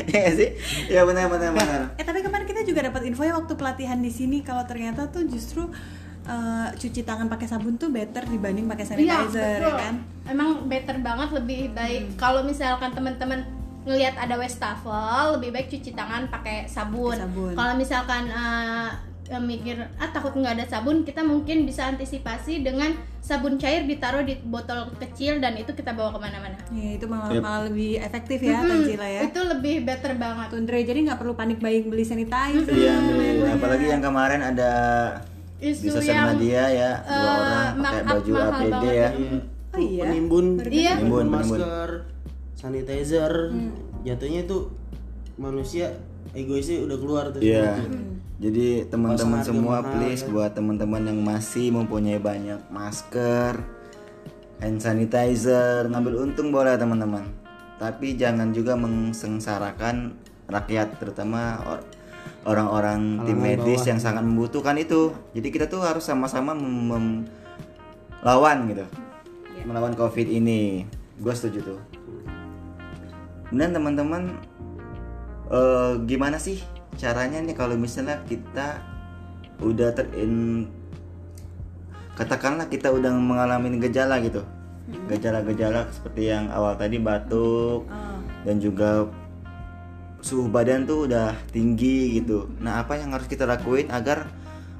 nggak 0.07 0.33
sih? 0.33 0.49
Ya 0.87 1.03
benar 1.03 1.27
benar 1.27 1.51
benar. 1.51 1.81
Eh 1.95 2.03
tapi 2.03 2.19
kemarin 2.19 2.43
kita 2.43 2.63
juga 2.63 2.83
dapat 2.83 3.03
info 3.03 3.21
ya 3.21 3.35
waktu 3.35 3.53
pelatihan 3.53 3.99
di 3.99 4.09
sini 4.09 4.39
kalau 4.39 4.63
ternyata 4.63 5.07
tuh 5.07 5.23
justru 5.23 5.67
eh, 6.23 6.67
cuci 6.73 7.03
tangan 7.03 7.27
pakai 7.27 7.45
sabun 7.45 7.75
tuh 7.75 7.87
better 7.87 8.23
dibanding 8.23 8.65
pakai 8.65 8.83
Iya, 8.83 9.27
sanitizer 9.27 9.39
ya 9.39 9.59
betul. 9.61 9.77
kan. 9.77 9.95
Emang 10.25 10.49
better 10.65 10.97
banget 10.99 11.29
lebih 11.33 11.71
baik 11.71 12.15
kalau 12.15 12.43
misalkan 12.43 12.91
teman-teman 12.91 13.43
ngelihat 13.83 14.19
ada 14.19 14.35
wastafel 14.35 15.39
lebih 15.39 15.55
baik 15.55 15.67
cuci 15.69 15.91
tangan 15.91 16.27
pakai 16.27 16.67
sabun. 16.67 17.15
Sabun. 17.15 17.55
Kalau 17.55 17.73
misalkan 17.75 18.27
eh, 18.27 18.89
eh, 19.27 19.37
mikir 19.37 19.75
ah 19.93 20.09
takut 20.09 20.31
nggak 20.31 20.55
ada 20.55 20.65
sabun, 20.65 21.01
kita 21.01 21.19
mungkin 21.19 21.63
bisa 21.63 21.87
antisipasi 21.87 22.59
dengan 22.59 22.91
sabun 23.19 23.55
cair 23.55 23.83
ditaruh 23.83 24.21
di 24.21 24.39
botol 24.41 24.87
kecil 24.95 25.37
dan 25.37 25.53
itu 25.53 25.71
kita 25.71 25.91
bawa 25.91 26.11
ke 26.11 26.19
mana-mana. 26.21 26.55
Ya, 26.69 26.95
itu 26.95 27.05
malah, 27.05 27.27
Yep. 27.29 27.41
malah 27.41 27.61
lebih 27.65 27.91
efektif 27.97 28.39
ya 28.39 28.63
Tanzila 28.63 29.03
ya. 29.05 29.21
Itu 29.25 29.41
lebih 29.43 29.75
better 29.83 30.15
banget. 30.15 30.47
Tundre 30.49 30.79
jadi 30.81 30.99
nggak 31.03 31.17
perlu 31.17 31.33
panik 31.33 31.59
buying 31.59 31.87
beli 31.87 32.03
sanitizer. 32.03 32.63
Iya, 32.65 32.93
nih. 32.97 33.51
apalagi 33.53 33.85
yang 33.85 33.99
kemarin 33.99 34.41
ada 34.41 34.71
di 35.57 35.73
Isu 35.73 35.89
sosial 35.91 36.13
yang 36.15 36.27
media 36.33 36.63
ya 36.69 36.91
dua 37.01 37.17
eh, 37.17 37.33
orang 37.33 37.65
pakai 37.75 37.81
markup 37.81 38.07
baju 38.13 38.31
mahal 38.31 38.47
APD 38.53 38.71
banget 38.71 38.93
ya. 38.93 39.09
itu. 39.11 39.37
Oh 39.67 39.81
iya? 39.83 40.03
Penimbun, 40.05 40.45
Iya. 40.63 40.91
Penimbun, 40.95 41.25
penimbun. 41.27 41.59
masker, 41.59 41.89
sanitizer, 42.53 43.33
jatuhnya 44.01 44.41
itu 44.43 44.57
manusia 45.35 45.85
egoisnya 46.31 46.81
udah 46.81 46.97
keluar 46.97 47.25
tuh. 47.29 47.41
Iya. 47.41 47.75
semua. 47.75 48.16
Jadi 48.37 48.85
teman-teman 48.85 49.41
semua 49.41 49.81
mahal, 49.81 49.97
please 49.97 50.21
kan? 50.21 50.29
buat 50.29 50.51
teman-teman 50.53 51.09
yang 51.09 51.19
masih 51.25 51.73
mempunyai 51.73 52.21
banyak 52.21 52.61
masker, 52.69 53.57
hand 54.61 54.77
sanitizer, 54.77 55.89
ngambil 55.89 56.21
untung 56.21 56.53
boleh 56.53 56.77
teman-teman. 56.77 57.25
Tapi 57.81 58.13
jangan 58.13 58.53
juga 58.53 58.77
mengsengsarakan 58.77 60.13
rakyat 60.45 61.01
terutama 61.01 61.57
or- 61.65 61.85
orang-orang 62.45 63.25
tim 63.25 63.41
medis 63.41 63.81
bawah. 63.81 63.89
yang 63.89 63.99
sangat 63.99 64.21
membutuhkan 64.21 64.77
itu. 64.77 65.17
Jadi 65.33 65.47
kita 65.49 65.65
tuh 65.65 65.81
harus 65.81 66.05
sama-sama 66.05 66.53
mem- 66.53 66.87
mem- 66.93 67.25
lawan 68.21 68.69
gitu. 68.69 68.85
Melawan 69.65 69.97
Covid 69.97 70.29
ini. 70.29 70.85
Gue 71.17 71.33
setuju 71.33 71.73
tuh. 71.73 71.79
Kemudian 73.49 73.73
teman-teman 73.73 74.37
eh, 75.49 75.93
gimana 76.05 76.37
sih 76.37 76.76
caranya 76.95 77.43
nih 77.43 77.55
kalau 77.57 77.75
misalnya 77.75 78.23
kita 78.23 78.79
udah 79.59 79.89
terin 79.91 80.65
katakanlah 82.17 82.65
kita 82.71 82.89
udah 82.89 83.13
mengalami 83.13 83.77
gejala 83.77 84.17
gitu. 84.23 84.41
Gejala-gejala 85.11 85.91
seperti 85.91 86.31
yang 86.31 86.47
awal 86.47 86.79
tadi 86.79 86.95
batuk 86.95 87.83
Oh, 87.91 88.17
dan 88.47 88.55
juga 88.63 89.11
suhu 90.23 90.49
badan 90.49 90.87
tuh 90.87 91.05
udah 91.11 91.35
tinggi 91.51 92.17
gitu. 92.17 92.49
Nah 92.63 92.81
apa 92.81 92.97
yang 92.97 93.13
harus 93.13 93.29
kita 93.29 93.43
lakuin 93.45 93.91
agar 93.93 94.31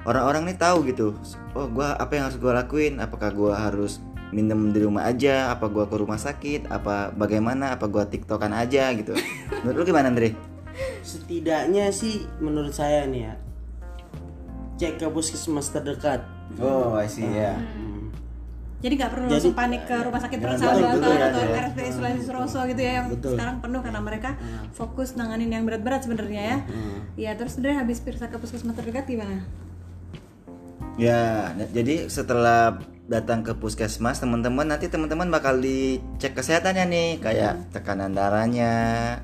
orang-orang 0.08 0.50
nih 0.50 0.58
tahu 0.58 0.88
gitu? 0.88 1.14
Oh 1.54 1.68
gua 1.70 1.94
apa 1.94 2.18
yang 2.18 2.32
harus 2.32 2.40
gua 2.40 2.58
lakuin? 2.58 2.98
Apakah 2.98 3.30
gua 3.36 3.52
harus 3.68 4.02
minum 4.32 4.72
di 4.72 4.82
rumah 4.82 5.06
aja? 5.06 5.52
Apa 5.52 5.70
gua 5.70 5.86
ke 5.86 5.96
rumah 6.00 6.18
sakit? 6.18 6.66
Apa 6.72 7.12
bagaimana? 7.12 7.76
Apa 7.76 7.86
gua 7.86 8.08
tiktokan 8.08 8.50
aja 8.56 8.90
gitu? 8.96 9.14
Menurut 9.62 9.84
lu 9.84 9.94
gimana 9.94 10.10
Andre? 10.10 10.47
Setidaknya 11.08 11.88
sih 11.88 12.28
menurut 12.36 12.76
saya 12.76 13.08
nih 13.08 13.32
ya 13.32 13.34
cek 14.78 15.02
ke 15.02 15.06
puskesmas 15.10 15.74
terdekat. 15.74 16.22
Oh, 16.62 16.94
I 16.94 17.10
see 17.10 17.26
ya. 17.26 17.58
Hmm. 17.58 18.14
Jadi 18.78 18.94
nggak 18.94 19.10
perlu 19.10 19.26
Jadi- 19.26 19.34
langsung 19.34 19.56
panik 19.58 19.82
ke 19.90 19.96
rumah 20.06 20.22
sakit 20.22 20.38
persahabatan 20.38 21.02
ya, 21.02 21.26
atau 21.34 21.42
ya. 21.42 21.58
RSPI 21.66 21.90
Sulawesi 21.90 22.22
Suroso 22.22 22.60
gitu 22.70 22.78
ya 22.78 22.92
yang 23.02 23.06
Betul. 23.10 23.34
sekarang 23.34 23.58
penuh 23.58 23.80
karena 23.82 23.98
mereka 23.98 24.30
fokus 24.70 25.18
nanganin 25.18 25.50
yang 25.50 25.66
berat-berat 25.66 26.06
sebenarnya 26.06 26.42
ya. 26.46 26.58
Iya 27.18 27.30
terus 27.34 27.58
sebenarnya 27.58 27.82
habis 27.82 27.98
periksa 27.98 28.30
ke 28.30 28.38
puskesmas 28.38 28.78
terdekat 28.78 29.10
gimana? 29.10 29.42
Ya, 30.94 31.54
jadi 31.70 32.10
setelah 32.10 32.82
datang 33.06 33.46
ke 33.46 33.54
puskesmas, 33.54 34.18
teman-teman 34.18 34.66
nanti 34.66 34.90
teman-teman 34.90 35.30
bakal 35.30 35.62
dicek 35.62 36.34
kesehatannya 36.34 36.84
nih, 36.90 37.10
kayak 37.22 37.70
tekanan 37.70 38.12
darahnya, 38.18 38.74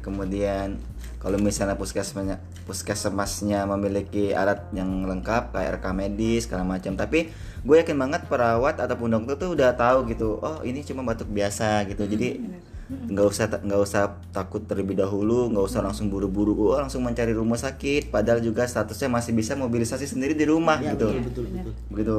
kemudian 0.01 0.79
kalau 1.25 1.41
misalnya 1.41 1.73
puskesmasnya 1.81 2.37
puskesmasnya 2.69 3.65
memiliki 3.65 4.37
alat 4.37 4.69
yang 4.77 5.09
lengkap 5.09 5.57
kayak 5.57 5.81
rekam 5.81 5.97
medis 5.97 6.45
segala 6.45 6.69
macam. 6.69 7.01
Tapi 7.01 7.33
gue 7.65 7.77
yakin 7.81 7.97
banget 7.97 8.29
perawat 8.29 8.77
ataupun 8.77 9.09
dokter 9.09 9.41
tuh 9.41 9.57
udah 9.57 9.73
tahu 9.73 10.05
gitu. 10.13 10.37
Oh, 10.45 10.61
ini 10.61 10.85
cuma 10.85 11.01
batuk 11.01 11.33
biasa 11.33 11.89
gitu. 11.89 12.05
Jadi 12.05 12.45
nggak 12.85 13.25
usah 13.25 13.49
nggak 13.49 13.81
usah 13.81 14.21
takut 14.37 14.61
terlebih 14.69 15.01
dahulu, 15.01 15.49
nggak 15.49 15.65
usah 15.65 15.81
langsung 15.81 16.13
buru-buru 16.13 16.53
oh, 16.53 16.77
langsung 16.77 17.01
mencari 17.01 17.33
rumah 17.33 17.57
sakit. 17.57 18.13
Padahal 18.13 18.45
juga 18.45 18.69
statusnya 18.69 19.09
masih 19.09 19.33
bisa 19.33 19.57
mobilisasi 19.57 20.05
sendiri 20.05 20.37
di 20.37 20.45
rumah 20.45 20.77
Ya, 20.77 20.93
gitu. 20.93 21.09
betul 21.09 21.25
betul 21.25 21.45
betul. 21.49 21.73
Begitu. 21.89 22.19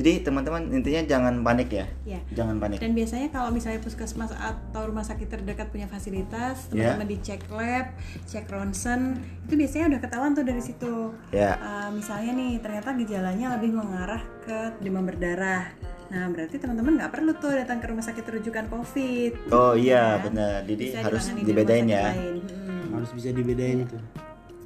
Jadi 0.00 0.24
teman-teman 0.24 0.64
intinya 0.72 1.04
jangan 1.04 1.44
panik 1.44 1.68
ya. 1.68 1.84
Iya. 2.08 2.20
Jangan 2.32 2.56
panik. 2.56 2.80
Dan 2.80 2.96
biasanya 2.96 3.28
kalau 3.28 3.52
misalnya 3.52 3.84
puskesmas 3.84 4.32
atau 4.32 4.88
rumah 4.88 5.04
sakit 5.04 5.28
terdekat 5.28 5.68
punya 5.68 5.84
fasilitas, 5.84 6.72
Ya. 6.72 6.96
teman-teman 6.96 7.08
dicek 7.12 7.44
lab, 7.52 7.92
cek 8.24 8.48
ronsen, 8.48 9.20
itu 9.44 9.60
biasanya 9.60 9.92
udah 9.92 10.00
ketahuan 10.00 10.32
tuh 10.32 10.48
dari 10.48 10.62
situ. 10.64 11.12
Ya. 11.30 11.60
Uh, 11.60 11.92
misalnya 11.92 12.32
nih 12.32 12.52
ternyata 12.58 12.96
gejalanya 12.96 13.60
lebih 13.60 13.76
mengarah 13.76 14.24
ke 14.40 14.72
demam 14.80 15.04
berdarah. 15.04 15.68
Nah, 16.08 16.26
berarti 16.26 16.56
teman-teman 16.56 16.96
nggak 16.96 17.12
perlu 17.12 17.36
tuh 17.36 17.52
datang 17.52 17.78
ke 17.78 17.86
rumah 17.86 18.02
sakit 18.02 18.24
rujukan 18.24 18.66
COVID. 18.66 19.52
Oh 19.52 19.76
iya 19.76 20.16
Kan? 20.16 20.32
benar. 20.32 20.56
Jadi 20.64 20.84
Bisa 20.90 21.04
harus 21.04 21.24
di 21.28 21.42
dibedain 21.44 21.84
ya. 21.86 22.08
lain. 22.10 22.40
Hmm, 22.40 22.86
harus 22.96 23.10
bisa 23.12 23.28
dibedain 23.30 23.84
itu 23.84 24.00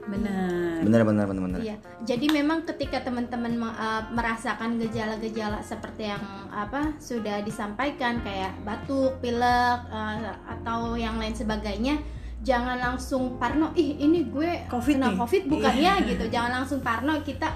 benar. 0.09 0.85
Benar 0.85 1.03
benar 1.09 1.25
benar 1.31 1.43
benar. 1.49 1.61
Iya, 1.65 1.77
jadi 2.05 2.27
memang 2.29 2.69
ketika 2.69 3.01
teman-teman 3.01 3.57
uh, 3.61 4.05
merasakan 4.13 4.77
gejala-gejala 4.77 5.65
seperti 5.65 6.13
yang 6.13 6.23
apa 6.53 6.97
sudah 7.01 7.41
disampaikan 7.41 8.21
kayak 8.21 8.53
batuk, 8.63 9.19
pilek 9.25 9.81
uh, 9.89 10.37
atau 10.45 10.95
yang 10.95 11.17
lain 11.17 11.33
sebagainya, 11.33 12.01
jangan 12.45 12.77
langsung 12.77 13.41
parno. 13.41 13.73
Ih, 13.75 13.97
ini 13.99 14.29
gue 14.29 14.69
Covid 14.69 15.01
kena 15.01 15.09
nih." 15.13 15.19
covid 15.19 15.43
bukan 15.49 15.73
Iya. 15.75 15.95
ya 16.01 16.09
gitu. 16.13 16.25
Jangan 16.29 16.51
langsung 16.63 16.81
parno. 16.85 17.19
Kita 17.25 17.49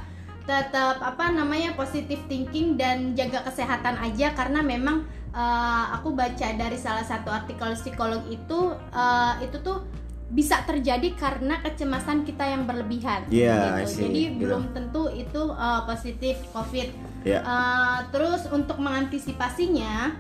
tetap 0.49 1.05
apa 1.05 1.29
namanya 1.29 1.77
positive 1.77 2.25
thinking 2.25 2.81
dan 2.81 3.13
jaga 3.13 3.45
kesehatan 3.45 4.01
aja 4.01 4.33
karena 4.33 4.65
memang 4.65 5.05
uh, 5.37 5.93
aku 5.93 6.17
baca 6.17 6.49
dari 6.57 6.79
salah 6.81 7.05
satu 7.05 7.29
artikel 7.29 7.77
psikolog 7.77 8.25
itu 8.33 8.73
uh, 8.97 9.37
itu 9.45 9.61
tuh 9.61 9.85
bisa 10.29 10.61
terjadi 10.63 11.09
karena 11.15 11.57
kecemasan 11.59 12.21
kita 12.23 12.45
yang 12.45 12.63
berlebihan 12.63 13.25
I 13.27 13.49
gitu. 13.81 13.89
see. 13.89 14.03
Jadi 14.05 14.23
Gitu. 14.29 14.39
belum 14.39 14.63
tentu 14.71 15.09
itu 15.11 15.43
uh, 15.49 15.83
positif 15.83 16.37
COVID. 16.53 16.89
Ya. 17.25 17.41
Uh, 17.41 17.99
terus 18.09 18.45
untuk 18.47 18.77
mengantisipasinya 18.79 20.13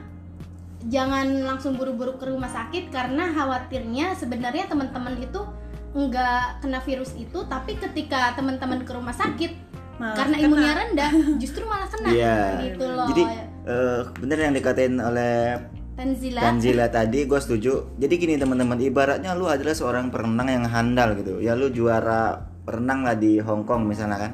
jangan 0.85 1.27
langsung 1.45 1.75
buru-buru 1.75 2.17
ke 2.17 2.27
rumah 2.27 2.49
sakit 2.49 2.88
karena 2.88 3.29
khawatirnya 3.31 4.15
sebenarnya 4.15 4.65
teman-teman 4.67 5.19
itu 5.19 5.43
nggak 5.91 6.62
kena 6.62 6.81
virus 6.81 7.12
itu 7.12 7.38
tapi 7.45 7.75
ketika 7.75 8.33
teman-teman 8.33 8.83
ke 8.83 8.93
rumah 8.93 9.12
sakit 9.12 9.53
Malah 9.99 10.15
karena 10.15 10.37
kena. 10.37 10.47
imunnya 10.47 10.73
rendah 10.77 11.11
justru 11.43 11.62
malah 11.65 11.88
kena 11.88 12.09
Iya. 12.09 12.37
gitu 12.65 12.85
loh. 12.87 13.09
Jadi 13.09 13.23
eh, 13.67 14.00
bener 14.17 14.38
yang 14.41 14.55
dikatain 14.55 14.95
oleh 14.97 15.59
Tanzila. 15.99 16.38
Tanzila 16.38 16.87
tadi 16.87 17.26
gue 17.26 17.40
setuju. 17.43 17.73
Jadi 17.99 18.14
gini 18.14 18.38
teman-teman, 18.38 18.78
ibaratnya 18.78 19.35
lu 19.35 19.50
adalah 19.50 19.75
seorang 19.75 20.14
perenang 20.14 20.47
yang 20.47 20.62
handal 20.64 21.19
gitu. 21.19 21.43
Ya 21.43 21.59
lu 21.59 21.75
juara 21.75 22.47
renang 22.62 23.02
lah 23.02 23.19
di 23.19 23.43
Hong 23.43 23.67
Kong 23.67 23.83
misalnya 23.83 24.31
kan. 24.31 24.33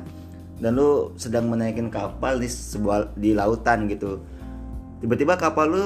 Dan 0.61 0.77
lu 0.77 1.17
sedang 1.17 1.49
menaikin 1.49 1.89
kapal 1.89 2.37
di 2.37 2.47
sebuah 2.47 3.17
di 3.17 3.33
lautan 3.33 3.89
gitu. 3.89 4.21
Tiba-tiba 5.01 5.41
kapal 5.41 5.73
lu 5.73 5.85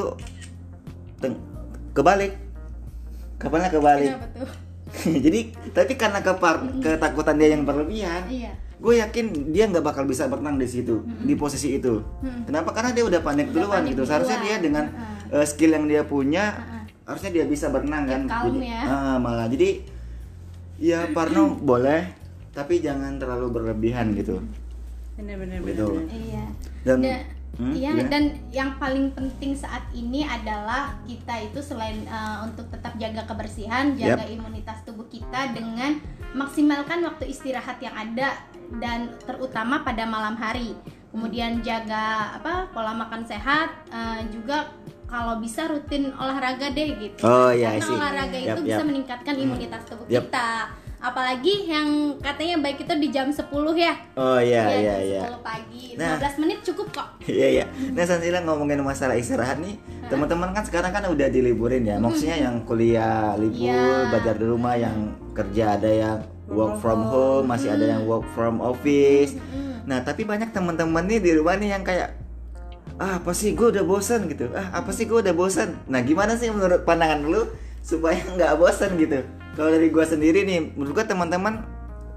teng- 1.17 1.39
kebalik. 1.95 2.35
Kapalnya 3.39 3.71
kebalik. 3.71 4.19
Jadi 5.25 5.55
tapi 5.71 5.95
karena 5.95 6.19
kepar- 6.19 6.83
ketakutan 6.83 7.39
dia 7.39 7.55
yang 7.55 7.63
berlebihan, 7.63 8.25
Iya. 8.27 8.51
gue 8.81 8.95
yakin 8.99 9.53
dia 9.53 9.69
nggak 9.69 9.85
bakal 9.85 10.09
bisa 10.09 10.27
berenang 10.27 10.57
di 10.57 10.65
situ 10.65 11.05
di 11.21 11.37
posisi 11.37 11.77
itu 11.77 12.01
kenapa 12.47 12.73
karena 12.73 12.97
dia 12.97 13.05
udah 13.05 13.21
panik 13.21 13.51
Udah 13.51 13.69
duluan 13.69 13.83
panik 13.83 13.91
gitu 13.93 14.03
seharusnya 14.07 14.39
dia 14.39 14.57
dengan 14.63 14.89
eh, 15.31 15.45
skill 15.45 15.73
yang 15.73 15.85
dia 15.85 16.03
punya 16.03 16.45
harusnya 17.05 17.31
dia 17.33 17.45
bisa 17.45 17.69
berenang 17.69 18.05
kan 18.05 18.23
Jadi- 18.27 18.69
ya. 18.69 18.83
ah, 18.85 19.17
malah 19.17 19.49
jadi 19.49 19.81
ya 20.77 21.09
Parno 21.11 21.57
boleh 21.57 22.05
tapi 22.53 22.79
jangan 22.79 23.17
terlalu 23.17 23.49
berlebihan 23.51 24.13
gitu 24.13 24.45
Benar-benar. 25.17 25.59
Gitu. 25.65 25.89
benar. 25.89 26.15
Iya. 26.15 26.45
Dan- 26.85 27.03
Da- 27.03 27.27
Hmm, 27.59 27.75
iya, 27.75 27.91
gimana? 27.91 28.07
dan 28.13 28.25
yang 28.55 28.71
paling 28.79 29.11
penting 29.11 29.51
saat 29.51 29.83
ini 29.91 30.23
adalah 30.23 30.95
kita 31.03 31.43
itu 31.43 31.59
selain 31.59 32.07
uh, 32.07 32.47
untuk 32.47 32.71
tetap 32.71 32.95
jaga 32.95 33.27
kebersihan, 33.27 33.99
jaga 33.99 34.23
imunitas 34.31 34.79
tubuh 34.87 35.03
kita 35.11 35.51
dengan 35.51 35.99
maksimalkan 36.39 37.03
waktu 37.03 37.27
istirahat 37.27 37.83
yang 37.83 37.91
ada 37.91 38.39
dan 38.79 39.11
terutama 39.27 39.83
pada 39.83 40.07
malam 40.07 40.39
hari. 40.39 40.77
Kemudian 41.11 41.59
jaga 41.59 42.37
apa 42.39 42.71
pola 42.71 42.95
makan 42.95 43.27
sehat, 43.27 43.75
uh, 43.91 44.23
juga 44.31 44.71
kalau 45.09 45.41
bisa 45.41 45.65
rutin 45.65 46.13
olahraga 46.13 46.69
deh 46.69 46.89
gitu. 46.95 47.25
Oh, 47.25 47.49
iya, 47.49 47.75
Karena 47.75 47.97
olahraga 47.97 48.37
Yap, 48.37 48.47
itu 48.47 48.61
bisa 48.63 48.77
yap. 48.77 48.87
meningkatkan 48.87 49.35
imunitas 49.35 49.83
tubuh 49.85 50.05
Yap. 50.07 50.29
kita. 50.29 50.51
Apalagi 50.99 51.65
yang 51.65 51.87
katanya 52.19 52.59
baik 52.59 52.83
itu 52.83 52.91
di 52.99 53.09
jam 53.09 53.31
10 53.31 53.47
ya. 53.73 53.95
oh 54.19 54.35
iya 54.37 54.67
Ya, 54.67 54.75
iya 54.75 54.95
jam 54.99 55.07
iya 55.07 55.23
10 55.31 55.41
pagi. 55.41 55.85
Nah. 55.95 56.19
15 56.19 56.43
menit 56.43 56.59
cukup 56.61 56.87
kok. 56.93 57.09
Iya 57.25 57.47
iya. 57.49 57.65
Nah 57.89 58.03
Sansila 58.03 58.43
ngomongin 58.43 58.83
masalah 58.83 59.15
istirahat 59.15 59.59
nih, 59.59 59.79
teman-teman 60.07 60.51
kan 60.51 60.67
sekarang 60.67 60.91
kan 60.91 61.07
udah 61.07 61.31
diliburin 61.31 61.87
ya. 61.87 61.97
Maksudnya 61.97 62.43
yang 62.43 62.67
kuliah 62.67 63.39
libur, 63.39 63.71
Iya. 63.71 64.11
belajar 64.11 64.35
di 64.37 64.47
rumah, 64.47 64.75
yang 64.75 64.97
kerja 65.33 65.79
ada 65.79 65.87
yang 65.87 66.19
work 66.51 66.83
from 66.83 67.07
home, 67.07 67.47
masih 67.47 67.71
ada 67.71 67.87
yang 67.89 68.03
work 68.03 68.27
from 68.35 68.59
office. 68.59 69.39
Nah 69.87 70.03
tapi 70.03 70.27
banyak 70.27 70.51
teman-teman 70.51 71.07
nih 71.07 71.23
di 71.23 71.31
rumah 71.33 71.55
nih 71.55 71.79
yang 71.79 71.87
kayak 71.87 72.11
ah 72.99 73.23
apa 73.23 73.31
sih? 73.33 73.55
Gue 73.55 73.71
udah 73.71 73.87
bosan 73.87 74.27
gitu. 74.27 74.51
Ah 74.53 74.83
apa 74.83 74.91
sih? 74.91 75.07
Gue 75.07 75.23
udah 75.23 75.35
bosan. 75.35 75.79
Nah 75.87 76.03
gimana 76.03 76.35
sih 76.35 76.51
menurut 76.51 76.83
pandangan 76.83 77.23
lu 77.25 77.47
supaya 77.81 78.19
nggak 78.37 78.53
bosan 78.59 78.99
gitu? 78.99 79.23
Kalau 79.55 79.71
dari 79.71 79.89
gue 79.91 80.05
sendiri 80.05 80.47
nih 80.47 80.75
menurut 80.75 81.03
gue 81.03 81.07
teman-teman 81.07 81.67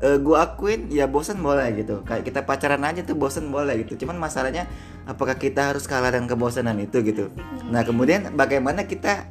eh, 0.01 0.17
gue 0.17 0.37
akuin 0.37 0.89
ya 0.89 1.05
bosan 1.05 1.39
boleh 1.39 1.69
gitu. 1.77 2.01
Kayak 2.05 2.23
kita 2.25 2.39
pacaran 2.43 2.81
aja 2.81 3.05
tuh 3.05 3.13
bosan 3.13 3.53
boleh 3.53 3.85
gitu. 3.85 4.05
Cuman 4.05 4.17
masalahnya 4.17 4.65
apakah 5.05 5.37
kita 5.37 5.73
harus 5.73 5.85
kalah 5.85 6.09
dengan 6.09 6.29
kebosanan 6.29 6.77
itu 6.81 7.01
gitu? 7.05 7.29
Nah 7.69 7.85
kemudian 7.85 8.33
bagaimana 8.33 8.89
kita 8.89 9.29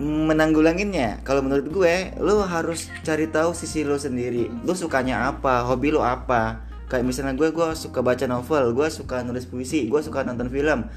menanggulanginnya? 0.00 1.20
Kalau 1.26 1.44
menurut 1.44 1.68
gue 1.68 2.16
lu 2.24 2.40
harus 2.40 2.88
cari 3.04 3.28
tahu 3.28 3.52
sisi 3.52 3.84
lu 3.84 4.00
sendiri. 4.00 4.48
Lu 4.64 4.72
sukanya 4.72 5.28
apa? 5.28 5.64
Hobi 5.68 5.92
lu 5.92 6.00
apa 6.00 6.67
kayak 6.88 7.04
misalnya 7.04 7.36
gue 7.36 7.52
gue 7.52 7.68
suka 7.76 8.00
baca 8.00 8.24
novel 8.24 8.72
gue 8.72 8.88
suka 8.88 9.20
nulis 9.22 9.44
puisi 9.44 9.86
gue 9.86 10.00
suka 10.00 10.24
nonton 10.24 10.48
film. 10.48 10.88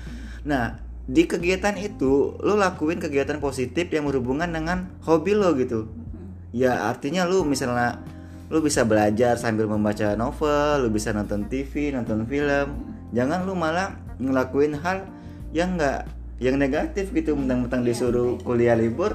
Nah 0.47 0.80
di 1.06 1.27
kegiatan 1.27 1.75
itu 1.75 2.39
lu 2.39 2.56
lakuin 2.56 2.97
kegiatan 2.97 3.38
positif 3.43 3.91
yang 3.91 4.08
berhubungan 4.08 4.47
dengan 4.47 4.88
hobi 5.04 5.36
lo 5.36 5.51
gitu. 5.60 5.91
Ya 6.56 6.88
artinya 6.88 7.27
lu 7.27 7.43
misalnya 7.43 7.99
lu 8.51 8.60
bisa 8.60 8.84
belajar 8.84 9.39
sambil 9.39 9.67
membaca 9.67 10.15
novel 10.15 10.88
lu 10.88 10.89
bisa 10.91 11.12
nonton 11.12 11.45
TV 11.51 11.91
nonton 11.91 12.23
film. 12.25 12.97
Jangan 13.12 13.43
lu 13.43 13.54
malah 13.54 13.99
ngelakuin 14.17 14.80
hal 14.80 15.04
yang 15.51 15.75
enggak 15.75 16.08
yang 16.41 16.58
negatif 16.58 17.13
gitu 17.13 17.38
mentang-mentang 17.38 17.86
disuruh 17.86 18.41
kuliah 18.41 18.73
libur 18.73 19.13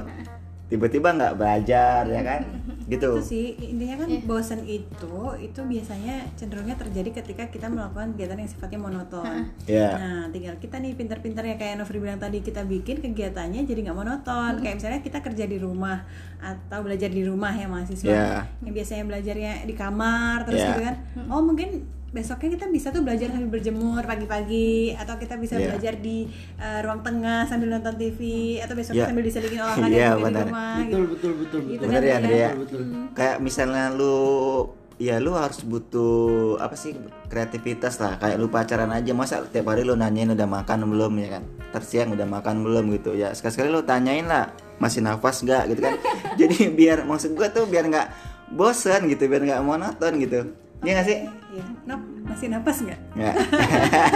tiba-tiba 0.70 1.10
nggak 1.10 1.34
belajar 1.34 2.06
ya 2.06 2.22
kan 2.22 2.42
gitu. 2.86 3.18
Itu 3.18 3.22
sih. 3.22 3.46
Intinya 3.58 4.02
kan 4.02 4.08
bosan 4.24 4.62
itu 4.62 5.16
itu 5.38 5.60
biasanya 5.60 6.22
cenderungnya 6.34 6.78
terjadi 6.78 7.10
ketika 7.18 7.50
kita 7.50 7.66
melakukan 7.66 8.14
kegiatan 8.14 8.38
yang 8.38 8.50
sifatnya 8.50 8.78
monoton. 8.78 9.50
Ya 9.66 9.90
nah 9.98 10.22
tinggal 10.30 10.54
kita 10.56 10.78
nih 10.78 10.94
pintar-pintar 10.94 11.42
ya 11.42 11.58
kayak 11.58 11.82
Novri 11.82 11.98
bilang 11.98 12.22
tadi 12.22 12.40
kita 12.40 12.62
bikin 12.62 13.02
kegiatannya 13.02 13.66
jadi 13.66 13.80
nggak 13.90 13.98
monoton. 13.98 14.52
Kayak 14.62 14.78
misalnya 14.78 15.00
kita 15.02 15.18
kerja 15.20 15.44
di 15.44 15.58
rumah 15.58 16.06
atau 16.38 16.80
belajar 16.86 17.10
di 17.10 17.22
rumah 17.26 17.50
ya 17.50 17.66
mahasiswa. 17.66 18.06
Ya. 18.06 18.46
yang 18.62 18.74
biasanya 18.74 19.04
belajarnya 19.04 19.52
di 19.66 19.74
kamar 19.74 20.46
terus 20.46 20.62
Ya. 20.62 20.70
gitu 20.72 20.82
kan. 20.86 20.94
Oh 21.26 21.42
mungkin 21.42 21.84
besoknya 22.16 22.48
kita 22.50 22.66
bisa 22.66 22.88
tuh 22.88 23.04
belajar 23.04 23.28
sambil 23.28 23.52
berjemur 23.52 24.00
pagi-pagi 24.00 24.96
atau 24.96 25.14
kita 25.14 25.36
bisa 25.36 25.54
Ya. 25.54 25.68
belajar 25.68 25.94
di 25.96 26.24
uh, 26.56 26.80
ruang 26.80 27.00
tengah 27.00 27.44
sambil 27.44 27.68
nonton 27.70 27.92
TV 27.94 28.20
atau 28.58 28.72
besoknya 28.72 29.04
Ya. 29.04 29.06
sambil 29.06 29.22
diselingin 29.22 29.60
olahraga 29.62 29.86
Iya, 29.86 30.08
juga 30.08 30.16
di 30.16 30.24
benar. 30.24 30.44
rumah 30.46 30.72
betul 30.74 30.80
gitu. 30.80 31.04
betul 31.06 31.32
betul 31.36 31.60
Gitu 31.60 31.68
betul 31.68 31.86
bener 31.86 32.00
kan, 32.00 32.02
ya 32.02 32.08
ya? 32.08 32.16
Andrea 32.18 32.48
betul 32.56 32.80
kayak 33.12 33.36
misalnya 33.38 33.84
lu 33.90 34.16
ya 34.96 35.16
lu 35.18 35.30
harus 35.30 35.60
butuh 35.60 36.24
apa 36.56 36.72
sih 36.72 36.96
kreativitas 37.26 38.00
lah 38.00 38.16
kayak 38.16 38.36
lu 38.36 38.48
pacaran 38.48 38.88
aja 38.88 39.12
masa 39.12 39.44
tiap 39.44 39.68
hari 39.68 39.84
lu 39.84 39.92
nanyain 39.92 40.32
udah 40.32 40.48
makan 40.48 40.88
belum 40.88 41.12
ya 41.18 41.28
kan 41.30 41.44
Ntar 41.68 41.82
siang 41.82 42.08
udah 42.10 42.24
makan 42.24 42.64
belum 42.64 42.88
gitu 42.94 43.12
ya 43.12 43.28
sekali-sekali 43.30 43.68
lu 43.68 43.84
tanyain 43.84 44.24
lah 44.24 44.48
masih 44.76 45.04
nafas 45.04 45.44
gak 45.44 45.68
gitu 45.68 45.84
kan 45.84 46.00
jadi 46.40 46.72
biar 46.72 47.04
maksud 47.04 47.32
gua 47.32 47.48
tuh 47.48 47.68
biar 47.68 47.84
nggak 47.84 48.08
bosen 48.48 49.04
gitu 49.06 49.26
biar 49.26 49.42
nggak 49.42 49.60
monoton 49.60 50.12
gitu 50.16 50.40
Iya 50.84 50.92
gak 51.00 51.06
sih? 51.08 51.18
Iya. 51.56 51.64
Nop, 51.88 52.00
masih 52.28 52.46
napas 52.52 52.76
nggak? 52.84 53.00
Ya. 53.16 53.32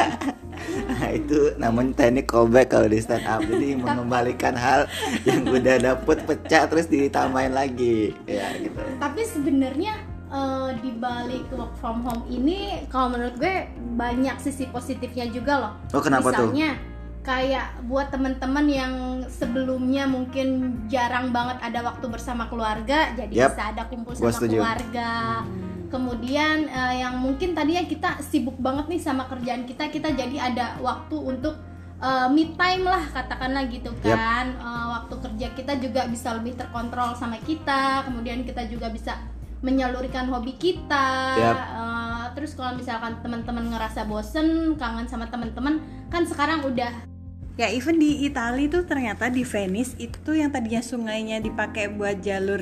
nah, 0.93 1.09
itu 1.09 1.39
namanya 1.57 1.93
teknik 1.97 2.29
callback 2.29 2.69
kalau 2.69 2.89
di 2.91 3.01
stand 3.01 3.25
up. 3.25 3.41
Jadi 3.41 3.81
mengembalikan 3.81 4.53
hal 4.53 4.85
yang 5.25 5.49
udah 5.49 5.77
dapet 5.81 6.19
pecah 6.29 6.69
terus 6.69 6.87
ditambahin 6.93 7.57
lagi. 7.57 8.13
Ya 8.29 8.53
gitu. 8.61 8.77
Tapi 9.01 9.23
sebenarnya 9.25 10.05
eh, 10.29 10.71
di 10.85 10.91
balik 11.01 11.49
work 11.57 11.73
from 11.81 12.05
home 12.05 12.29
ini 12.29 12.85
kalau 12.93 13.17
menurut 13.17 13.41
gue 13.41 13.65
banyak 13.97 14.37
sisi 14.37 14.69
positifnya 14.69 15.33
juga 15.33 15.53
loh. 15.57 15.73
Oh, 15.97 16.05
kenapa 16.05 16.29
tuh? 16.29 16.53
Misalnya 16.53 16.77
kayak 17.21 17.85
buat 17.85 18.09
teman-teman 18.09 18.67
yang 18.69 18.93
sebelumnya 19.29 20.09
mungkin 20.09 20.77
jarang 20.89 21.33
banget 21.37 21.61
ada 21.61 21.85
waktu 21.85 22.09
bersama 22.09 22.49
keluarga, 22.49 23.13
jadi 23.13 23.33
Yap. 23.33 23.49
bisa 23.53 23.63
ada 23.77 23.83
kumpul 23.93 24.13
sama 24.17 24.41
keluarga. 24.41 25.45
Kemudian 25.91 26.71
eh, 26.71 27.03
yang 27.03 27.19
mungkin 27.19 27.51
tadinya 27.51 27.83
kita 27.83 28.23
sibuk 28.23 28.55
banget 28.63 28.87
nih 28.87 29.03
sama 29.03 29.27
kerjaan 29.27 29.67
kita, 29.67 29.91
kita 29.91 30.15
jadi 30.15 30.55
ada 30.55 30.79
waktu 30.79 31.19
untuk 31.19 31.59
eh, 31.99 32.29
me 32.31 32.55
time 32.55 32.87
lah 32.87 33.03
katakanlah 33.11 33.67
gitu 33.67 33.91
kan. 33.99 34.55
Eh, 34.55 34.87
waktu 34.95 35.15
kerja 35.19 35.47
kita 35.59 35.83
juga 35.83 36.07
bisa 36.07 36.39
lebih 36.39 36.55
terkontrol 36.55 37.19
sama 37.19 37.43
kita. 37.43 38.07
Kemudian 38.07 38.47
kita 38.47 38.71
juga 38.71 38.87
bisa 38.95 39.19
menyalurkan 39.67 40.31
hobi 40.31 40.55
kita. 40.55 41.09
Yap. 41.35 41.59
Eh, 41.59 42.25
terus 42.39 42.55
kalau 42.55 42.79
misalkan 42.79 43.19
teman-teman 43.27 43.75
ngerasa 43.75 44.07
bosen 44.07 44.79
kangen 44.79 45.11
sama 45.11 45.27
teman-teman 45.27 45.83
kan 46.07 46.23
sekarang 46.23 46.63
udah 46.63 47.11
Ya 47.59 47.69
even 47.69 48.01
di 48.01 48.25
Italia 48.25 48.73
tuh 48.73 48.89
ternyata 48.89 49.29
di 49.29 49.45
Venice 49.45 49.93
itu 50.01 50.33
yang 50.33 50.49
tadinya 50.49 50.81
sungainya 50.81 51.45
dipakai 51.45 51.93
buat 51.93 52.25
jalur 52.25 52.57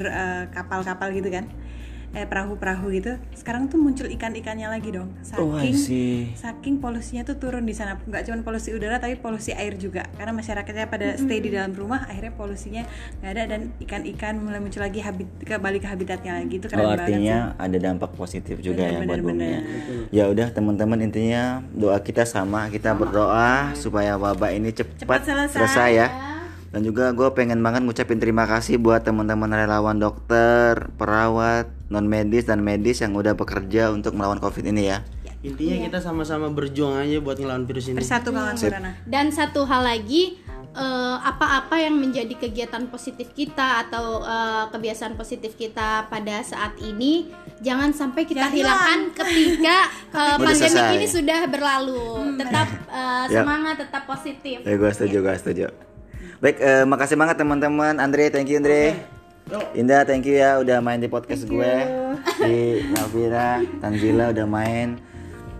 kapal-kapal 0.50 1.14
gitu 1.14 1.30
kan 1.30 1.46
eh 2.16 2.24
perahu-perahu 2.24 2.88
gitu 2.96 3.20
sekarang 3.36 3.68
tuh 3.68 3.76
muncul 3.76 4.08
ikan-ikannya 4.08 4.68
lagi 4.68 4.88
dong. 4.90 5.12
Oh, 5.36 5.52
saking 5.60 5.76
see. 5.76 6.32
saking 6.32 6.80
polusinya 6.80 7.22
tuh 7.22 7.36
turun 7.36 7.68
di 7.68 7.76
sana. 7.76 8.00
Nggak 8.00 8.24
cuma 8.24 8.40
polusi 8.40 8.72
udara 8.72 8.96
tapi 8.96 9.20
polusi 9.20 9.52
air 9.52 9.76
juga. 9.76 10.08
Karena 10.16 10.32
masyarakatnya 10.32 10.88
pada 10.88 11.16
stay 11.20 11.38
di 11.44 11.52
dalam 11.52 11.76
rumah 11.76 12.08
akhirnya 12.08 12.32
polusinya 12.32 12.82
nggak 13.20 13.30
ada 13.36 13.42
dan 13.44 13.60
ikan-ikan 13.84 14.40
mulai 14.40 14.58
muncul 14.58 14.80
lagi 14.80 15.04
habit 15.04 15.28
kembali 15.44 15.78
ke 15.78 15.88
habitatnya 15.88 16.32
lagi. 16.40 16.54
Itu 16.56 16.66
keren 16.72 16.80
Oh 16.80 16.92
banget 16.96 17.04
artinya 17.04 17.36
ada 17.60 17.76
dampak 17.76 18.10
positif 18.16 18.56
juga 18.64 18.88
ya 18.88 19.04
Benar, 19.04 19.20
buat 19.20 19.20
bumi 19.28 19.46
ya. 19.46 19.60
Ya 20.08 20.24
udah 20.32 20.48
teman-teman 20.48 20.98
intinya 21.04 21.60
doa 21.76 22.00
kita 22.00 22.24
sama. 22.24 22.72
Kita 22.72 22.96
berdoa 22.96 23.76
supaya 23.76 24.16
wabah 24.16 24.50
ini 24.56 24.72
cepat, 24.72 25.04
Cepat 25.04 25.20
selesai. 25.52 25.90
ya. 25.92 26.08
Dan 26.68 26.84
juga 26.84 27.16
gue 27.16 27.28
pengen 27.32 27.64
banget 27.64 27.80
ngucapin 27.80 28.20
terima 28.20 28.44
kasih 28.44 28.76
buat 28.76 29.00
teman-teman 29.00 29.48
relawan 29.48 29.96
dokter, 29.96 30.92
perawat, 31.00 31.64
non 31.88 32.04
medis 32.04 32.44
dan 32.44 32.60
medis 32.60 33.00
yang 33.00 33.16
udah 33.16 33.32
bekerja 33.32 33.88
untuk 33.88 34.12
melawan 34.12 34.36
covid 34.36 34.68
ini 34.68 34.92
ya. 34.92 35.00
Intinya 35.40 35.86
kita 35.86 35.98
sama-sama 36.02 36.50
berjuang 36.50 36.98
aja 36.98 37.22
buat 37.22 37.38
ngelawan 37.38 37.64
virus 37.64 37.88
ini. 37.88 37.96
bersatu 37.96 38.34
kawan 38.34 38.58
corona 38.58 38.90
dan 39.06 39.30
satu 39.30 39.62
hal 39.64 39.86
lagi 39.86 40.34
eh, 40.74 41.16
apa-apa 41.22 41.78
yang 41.78 41.94
menjadi 41.94 42.34
kegiatan 42.34 42.90
positif 42.90 43.30
kita 43.32 43.86
atau 43.86 44.20
eh, 44.20 44.64
kebiasaan 44.68 45.14
positif 45.14 45.54
kita 45.54 46.10
pada 46.10 46.42
saat 46.42 46.74
ini 46.82 47.30
jangan 47.62 47.94
sampai 47.94 48.26
kita 48.26 48.50
Jangan 48.50 48.58
hilangkan 48.58 49.00
ketika 49.14 49.76
Udah 50.10 50.36
pandemi 50.42 50.68
selesai. 50.68 50.94
ini 50.98 51.06
sudah 51.06 51.40
berlalu 51.46 52.04
tetap 52.34 52.68
eh, 52.90 53.24
Yap. 53.30 53.38
semangat 53.40 53.74
tetap 53.78 54.02
positif 54.04 54.56
Ya 54.66 54.74
gue 54.74 54.90
setuju, 54.90 55.16
gue 55.22 55.36
setuju. 55.38 55.87
Baik, 56.38 56.62
eh, 56.62 56.86
makasih 56.86 57.18
banget 57.18 57.42
teman-teman. 57.42 57.98
Andre, 57.98 58.30
thank 58.30 58.46
you 58.46 58.62
Andre. 58.62 58.94
Indah, 59.74 60.06
thank 60.06 60.22
you 60.22 60.38
ya 60.38 60.62
udah 60.62 60.78
main 60.78 61.02
di 61.02 61.10
podcast 61.10 61.42
gue. 61.50 61.74
Di 62.46 62.86
Navira, 62.94 63.58
Tanzila 63.82 64.30
udah 64.30 64.46
main 64.46 65.00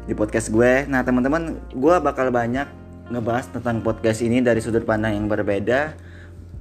di 0.06 0.14
podcast 0.14 0.54
gue. 0.54 0.86
Nah 0.86 1.02
teman-teman, 1.02 1.58
gue 1.74 1.94
bakal 1.98 2.30
banyak 2.30 2.64
ngebahas 3.10 3.50
tentang 3.50 3.82
podcast 3.82 4.22
ini 4.22 4.38
dari 4.38 4.62
sudut 4.62 4.86
pandang 4.86 5.18
yang 5.18 5.26
berbeda. 5.26 5.98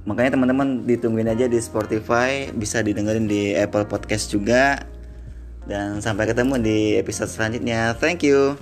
Makanya 0.08 0.34
teman-teman 0.34 0.88
ditungguin 0.88 1.28
aja 1.30 1.46
di 1.46 1.60
Spotify, 1.60 2.50
bisa 2.50 2.82
didengerin 2.82 3.28
di 3.28 3.54
Apple 3.54 3.86
Podcast 3.86 4.32
juga. 4.32 4.82
Dan 5.68 6.00
sampai 6.00 6.26
ketemu 6.26 6.58
di 6.58 6.78
episode 6.96 7.28
selanjutnya. 7.28 7.92
Thank 7.96 8.24
you. 8.24 8.56